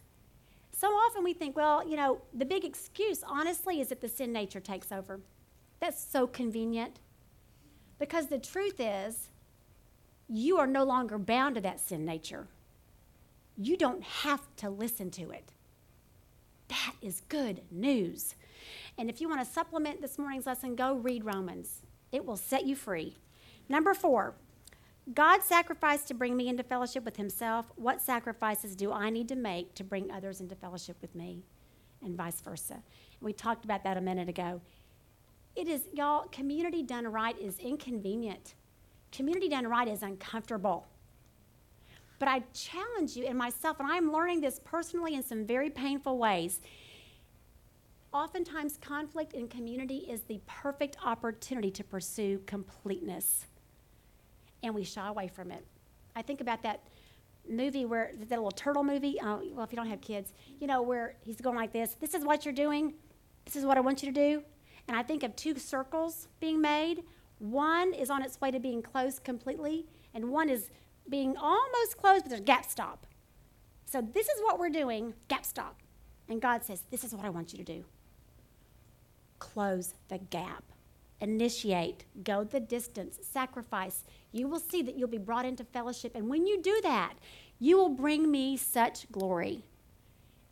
So 0.71 0.87
often 0.87 1.23
we 1.23 1.33
think, 1.33 1.55
well, 1.55 1.87
you 1.87 1.95
know, 1.95 2.21
the 2.33 2.45
big 2.45 2.65
excuse, 2.65 3.23
honestly, 3.25 3.79
is 3.79 3.89
that 3.89 4.01
the 4.01 4.09
sin 4.09 4.33
nature 4.33 4.59
takes 4.59 4.91
over. 4.91 5.21
That's 5.79 6.03
so 6.03 6.27
convenient. 6.27 6.99
Because 7.99 8.27
the 8.27 8.39
truth 8.39 8.79
is, 8.79 9.29
you 10.27 10.57
are 10.57 10.67
no 10.67 10.83
longer 10.83 11.17
bound 11.17 11.55
to 11.55 11.61
that 11.61 11.79
sin 11.79 12.05
nature. 12.05 12.47
You 13.55 13.77
don't 13.77 14.03
have 14.03 14.41
to 14.57 14.69
listen 14.69 15.11
to 15.11 15.29
it. 15.29 15.51
That 16.69 16.95
is 17.01 17.21
good 17.29 17.61
news. 17.69 18.35
And 18.97 19.09
if 19.09 19.21
you 19.21 19.29
want 19.29 19.45
to 19.45 19.53
supplement 19.53 20.01
this 20.01 20.17
morning's 20.17 20.47
lesson, 20.47 20.75
go 20.75 20.95
read 20.95 21.23
Romans. 21.23 21.81
It 22.11 22.25
will 22.25 22.37
set 22.37 22.65
you 22.65 22.75
free. 22.75 23.17
Number 23.69 23.93
four, 23.93 24.35
God 25.11 25.43
sacrificed 25.43 26.07
to 26.07 26.13
bring 26.13 26.37
me 26.37 26.47
into 26.47 26.63
fellowship 26.63 27.03
with 27.03 27.17
Himself. 27.17 27.65
What 27.75 28.01
sacrifices 28.01 28.75
do 28.75 28.93
I 28.93 29.09
need 29.09 29.27
to 29.29 29.35
make 29.35 29.75
to 29.75 29.83
bring 29.83 30.09
others 30.09 30.39
into 30.39 30.55
fellowship 30.55 30.95
with 31.01 31.13
me? 31.13 31.43
And 32.01 32.15
vice 32.15 32.39
versa. 32.39 32.81
We 33.19 33.33
talked 33.33 33.65
about 33.65 33.83
that 33.83 33.97
a 33.97 34.01
minute 34.01 34.29
ago. 34.29 34.61
It 35.55 35.67
is, 35.67 35.87
y'all, 35.93 36.27
community 36.29 36.83
done 36.83 37.05
right 37.05 37.37
is 37.37 37.59
inconvenient. 37.59 38.55
Community 39.11 39.49
done 39.49 39.67
right 39.67 39.87
is 39.87 40.03
uncomfortable. 40.03 40.87
But 42.17 42.29
I 42.29 42.43
challenge 42.53 43.17
you 43.17 43.25
and 43.25 43.37
myself, 43.37 43.79
and 43.79 43.91
I'm 43.91 44.11
learning 44.11 44.39
this 44.39 44.61
personally 44.63 45.15
in 45.15 45.23
some 45.23 45.45
very 45.45 45.69
painful 45.69 46.17
ways. 46.17 46.61
Oftentimes, 48.13 48.77
conflict 48.77 49.33
in 49.33 49.49
community 49.49 49.97
is 50.09 50.21
the 50.21 50.39
perfect 50.45 50.97
opportunity 51.03 51.71
to 51.71 51.83
pursue 51.83 52.41
completeness 52.45 53.47
and 54.63 54.73
we 54.73 54.83
shy 54.83 55.07
away 55.07 55.27
from 55.27 55.51
it. 55.51 55.65
I 56.15 56.21
think 56.21 56.41
about 56.41 56.63
that 56.63 56.81
movie 57.47 57.85
where 57.85 58.11
that 58.17 58.29
little 58.29 58.51
turtle 58.51 58.83
movie. 58.83 59.19
Uh, 59.19 59.39
well, 59.51 59.63
if 59.63 59.71
you 59.71 59.75
don't 59.75 59.87
have 59.87 60.01
kids, 60.01 60.33
you 60.59 60.67
know 60.67 60.81
where 60.81 61.15
he's 61.21 61.41
going 61.41 61.57
like 61.57 61.73
this. 61.73 61.95
This 61.99 62.13
is 62.13 62.23
what 62.23 62.45
you're 62.45 62.53
doing. 62.53 62.93
This 63.45 63.55
is 63.55 63.65
what 63.65 63.77
I 63.77 63.81
want 63.81 64.01
you 64.01 64.11
to 64.11 64.13
do. 64.13 64.43
And 64.87 64.97
I 64.97 65.03
think 65.03 65.23
of 65.23 65.35
two 65.35 65.57
circles 65.57 66.27
being 66.39 66.61
made. 66.61 67.03
One 67.39 67.93
is 67.93 68.09
on 68.09 68.23
its 68.23 68.39
way 68.39 68.51
to 68.51 68.59
being 68.59 68.81
closed 68.81 69.23
completely, 69.23 69.85
and 70.13 70.29
one 70.29 70.49
is 70.49 70.69
being 71.09 71.35
almost 71.35 71.97
closed, 71.97 72.23
but 72.23 72.29
there's 72.29 72.41
gap 72.41 72.65
stop. 72.65 73.05
So 73.85 74.01
this 74.01 74.27
is 74.27 74.41
what 74.41 74.59
we're 74.59 74.69
doing. 74.69 75.13
Gap 75.27 75.45
stop. 75.45 75.81
And 76.29 76.41
God 76.41 76.63
says, 76.63 76.83
"This 76.89 77.03
is 77.03 77.13
what 77.13 77.25
I 77.25 77.29
want 77.29 77.51
you 77.51 77.57
to 77.57 77.65
do." 77.65 77.85
Close 79.39 79.93
the 80.07 80.19
gap 80.19 80.63
initiate, 81.23 82.03
go 82.23 82.43
the 82.43 82.59
distance, 82.59 83.17
sacrifice, 83.21 84.03
you 84.33 84.47
will 84.47 84.59
see 84.59 84.81
that 84.81 84.97
you'll 84.97 85.07
be 85.07 85.17
brought 85.17 85.45
into 85.45 85.63
fellowship. 85.63 86.11
And 86.15 86.29
when 86.29 86.45
you 86.45 86.61
do 86.61 86.79
that, 86.83 87.13
you 87.59 87.77
will 87.77 87.89
bring 87.89 88.29
me 88.29 88.57
such 88.57 89.09
glory. 89.11 89.63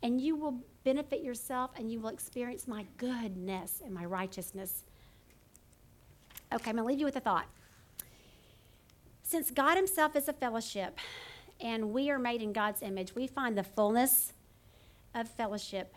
And 0.02 0.20
you 0.20 0.34
will 0.34 0.60
benefit 0.82 1.22
yourself 1.22 1.70
and 1.76 1.92
you 1.92 2.00
will 2.00 2.08
experience 2.08 2.66
my 2.66 2.86
goodness 2.96 3.82
and 3.84 3.92
my 3.92 4.04
righteousness. 4.04 4.82
Okay, 6.52 6.70
I'm 6.70 6.76
going 6.76 6.84
to 6.84 6.88
leave 6.88 6.98
you 6.98 7.04
with 7.04 7.16
a 7.16 7.20
thought. 7.20 7.46
Since 9.22 9.50
God 9.50 9.76
Himself 9.76 10.16
is 10.16 10.26
a 10.26 10.32
fellowship 10.32 10.98
and 11.60 11.92
we 11.92 12.10
are 12.10 12.18
made 12.18 12.42
in 12.42 12.52
God's 12.52 12.82
image, 12.82 13.14
we 13.14 13.26
find 13.26 13.56
the 13.56 13.62
fullness 13.62 14.32
of 15.14 15.28
fellowship 15.28 15.94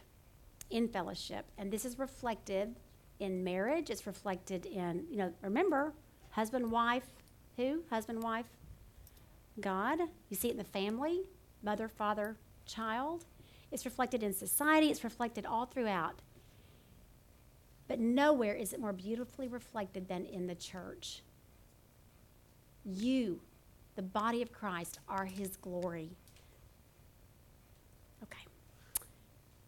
in 0.69 0.87
fellowship. 0.87 1.45
And 1.57 1.71
this 1.71 1.85
is 1.85 1.97
reflected 1.97 2.75
in 3.19 3.43
marriage. 3.43 3.89
It's 3.89 4.05
reflected 4.05 4.65
in, 4.65 5.05
you 5.09 5.17
know, 5.17 5.33
remember, 5.41 5.93
husband, 6.31 6.71
wife, 6.71 7.07
who? 7.57 7.83
Husband, 7.89 8.21
wife, 8.21 8.45
God. 9.59 9.99
You 10.29 10.35
see 10.35 10.49
it 10.49 10.51
in 10.51 10.57
the 10.57 10.63
family, 10.63 11.23
mother, 11.63 11.87
father, 11.87 12.37
child. 12.65 13.25
It's 13.71 13.85
reflected 13.85 14.23
in 14.23 14.33
society. 14.33 14.89
It's 14.89 15.03
reflected 15.03 15.45
all 15.45 15.65
throughout. 15.65 16.21
But 17.87 17.99
nowhere 17.99 18.55
is 18.55 18.73
it 18.73 18.79
more 18.79 18.93
beautifully 18.93 19.47
reflected 19.47 20.07
than 20.07 20.25
in 20.25 20.47
the 20.47 20.55
church. 20.55 21.21
You, 22.83 23.39
the 23.95 24.01
body 24.01 24.41
of 24.41 24.51
Christ, 24.51 24.99
are 25.07 25.25
his 25.25 25.55
glory. 25.57 26.11
Okay. 28.23 28.45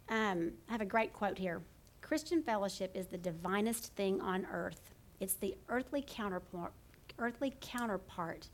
Um, 0.09 0.53
I 0.67 0.71
have 0.71 0.81
a 0.81 0.85
great 0.85 1.13
quote 1.13 1.37
here. 1.37 1.61
Christian 2.07 2.41
fellowship 2.41 2.91
is 2.95 3.07
the 3.07 3.17
divinest 3.17 3.93
thing 3.95 4.21
on 4.21 4.47
earth. 4.49 4.93
It's 5.19 5.33
the 5.33 5.57
earthly 5.67 6.01
counterpart, 6.07 6.71
earthly 7.19 7.53
counterpart 7.59 8.47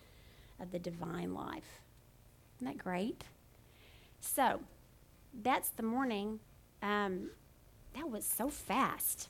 of 0.59 0.71
the 0.71 0.79
divine 0.79 1.35
life. 1.35 1.81
Isn't 2.57 2.67
that 2.67 2.83
great? 2.83 3.23
So, 4.21 4.59
that's 5.43 5.69
the 5.69 5.83
morning. 5.83 6.39
Um, 6.81 7.29
that 7.95 8.09
was 8.09 8.25
so 8.25 8.49
fast. 8.49 9.29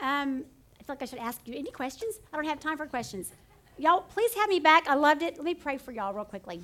Um, 0.00 0.44
I 0.80 0.82
feel 0.84 0.94
like 0.94 1.02
I 1.02 1.04
should 1.04 1.18
ask 1.18 1.40
you 1.44 1.54
any 1.54 1.70
questions. 1.70 2.20
I 2.32 2.36
don't 2.36 2.46
have 2.46 2.60
time 2.60 2.78
for 2.78 2.86
questions. 2.86 3.32
Y'all, 3.76 4.00
please 4.00 4.32
have 4.34 4.48
me 4.48 4.60
back. 4.60 4.88
I 4.88 4.94
loved 4.94 5.22
it. 5.22 5.36
Let 5.36 5.44
me 5.44 5.54
pray 5.54 5.76
for 5.76 5.92
y'all 5.92 6.14
real 6.14 6.24
quickly. 6.24 6.62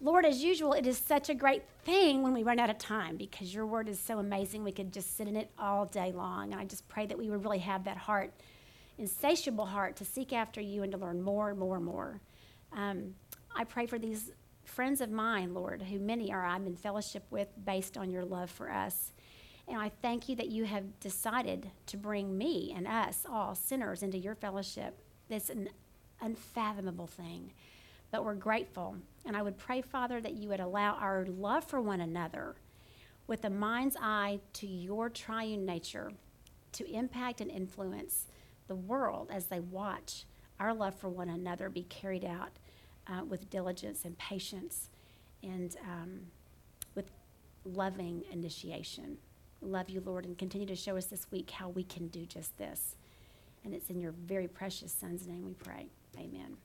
Lord, 0.00 0.24
as 0.24 0.44
usual, 0.44 0.74
it 0.74 0.86
is 0.86 0.96
such 0.96 1.28
a 1.28 1.34
great 1.34 1.64
thing 1.84 2.22
when 2.22 2.32
we 2.32 2.44
run 2.44 2.60
out 2.60 2.70
of 2.70 2.78
time 2.78 3.16
because 3.16 3.52
your 3.52 3.66
word 3.66 3.88
is 3.88 3.98
so 3.98 4.20
amazing. 4.20 4.62
We 4.62 4.70
could 4.70 4.92
just 4.92 5.16
sit 5.16 5.26
in 5.26 5.34
it 5.34 5.50
all 5.58 5.86
day 5.86 6.12
long. 6.12 6.52
And 6.52 6.60
I 6.60 6.64
just 6.64 6.88
pray 6.88 7.06
that 7.06 7.18
we 7.18 7.28
would 7.30 7.42
really 7.42 7.58
have 7.58 7.84
that 7.84 7.96
heart, 7.96 8.32
insatiable 8.96 9.66
heart, 9.66 9.96
to 9.96 10.04
seek 10.04 10.32
after 10.32 10.60
you 10.60 10.84
and 10.84 10.92
to 10.92 10.98
learn 10.98 11.20
more 11.20 11.50
and 11.50 11.58
more 11.58 11.76
and 11.76 11.84
more. 11.84 12.20
Um, 12.72 13.14
I 13.56 13.64
pray 13.64 13.86
for 13.86 13.98
these 13.98 14.30
friends 14.64 15.00
of 15.00 15.10
mine, 15.10 15.52
Lord, 15.52 15.82
who 15.82 15.98
many 15.98 16.32
are 16.32 16.44
I'm 16.44 16.66
in 16.66 16.76
fellowship 16.76 17.24
with 17.30 17.48
based 17.64 17.98
on 17.98 18.08
your 18.08 18.24
love 18.24 18.50
for 18.50 18.70
us. 18.70 19.12
And 19.66 19.78
I 19.78 19.90
thank 20.00 20.28
you 20.28 20.36
that 20.36 20.48
you 20.48 20.64
have 20.64 21.00
decided 21.00 21.72
to 21.86 21.96
bring 21.96 22.38
me 22.38 22.72
and 22.76 22.86
us, 22.86 23.26
all 23.28 23.56
sinners, 23.56 24.04
into 24.04 24.16
your 24.16 24.36
fellowship. 24.36 24.96
That's 25.28 25.50
an 25.50 25.70
unfathomable 26.20 27.08
thing 27.08 27.52
but 28.10 28.24
we're 28.24 28.34
grateful. 28.34 28.96
And 29.26 29.36
I 29.36 29.42
would 29.42 29.58
pray, 29.58 29.82
Father, 29.82 30.20
that 30.20 30.34
you 30.34 30.48
would 30.48 30.60
allow 30.60 30.94
our 30.94 31.26
love 31.26 31.64
for 31.64 31.80
one 31.80 32.00
another 32.00 32.56
with 33.26 33.44
a 33.44 33.50
mind's 33.50 33.96
eye 34.00 34.40
to 34.54 34.66
your 34.66 35.10
triune 35.10 35.66
nature 35.66 36.10
to 36.72 36.90
impact 36.90 37.40
and 37.40 37.50
influence 37.50 38.26
the 38.66 38.76
world 38.76 39.30
as 39.32 39.46
they 39.46 39.60
watch 39.60 40.24
our 40.60 40.74
love 40.74 40.94
for 40.94 41.08
one 41.08 41.28
another 41.28 41.68
be 41.68 41.82
carried 41.84 42.24
out 42.24 42.52
uh, 43.06 43.24
with 43.24 43.48
diligence 43.50 44.04
and 44.04 44.16
patience 44.18 44.90
and 45.42 45.76
um, 45.84 46.20
with 46.94 47.10
loving 47.64 48.24
initiation. 48.32 49.18
Love 49.60 49.88
you, 49.88 50.00
Lord, 50.04 50.24
and 50.24 50.36
continue 50.36 50.66
to 50.66 50.76
show 50.76 50.96
us 50.96 51.06
this 51.06 51.30
week 51.30 51.50
how 51.50 51.68
we 51.68 51.82
can 51.82 52.08
do 52.08 52.26
just 52.26 52.56
this. 52.58 52.96
And 53.64 53.74
it's 53.74 53.90
in 53.90 54.00
your 54.00 54.12
very 54.12 54.48
precious 54.48 54.92
Son's 54.92 55.26
name 55.26 55.44
we 55.44 55.54
pray. 55.54 55.88
Amen. 56.16 56.56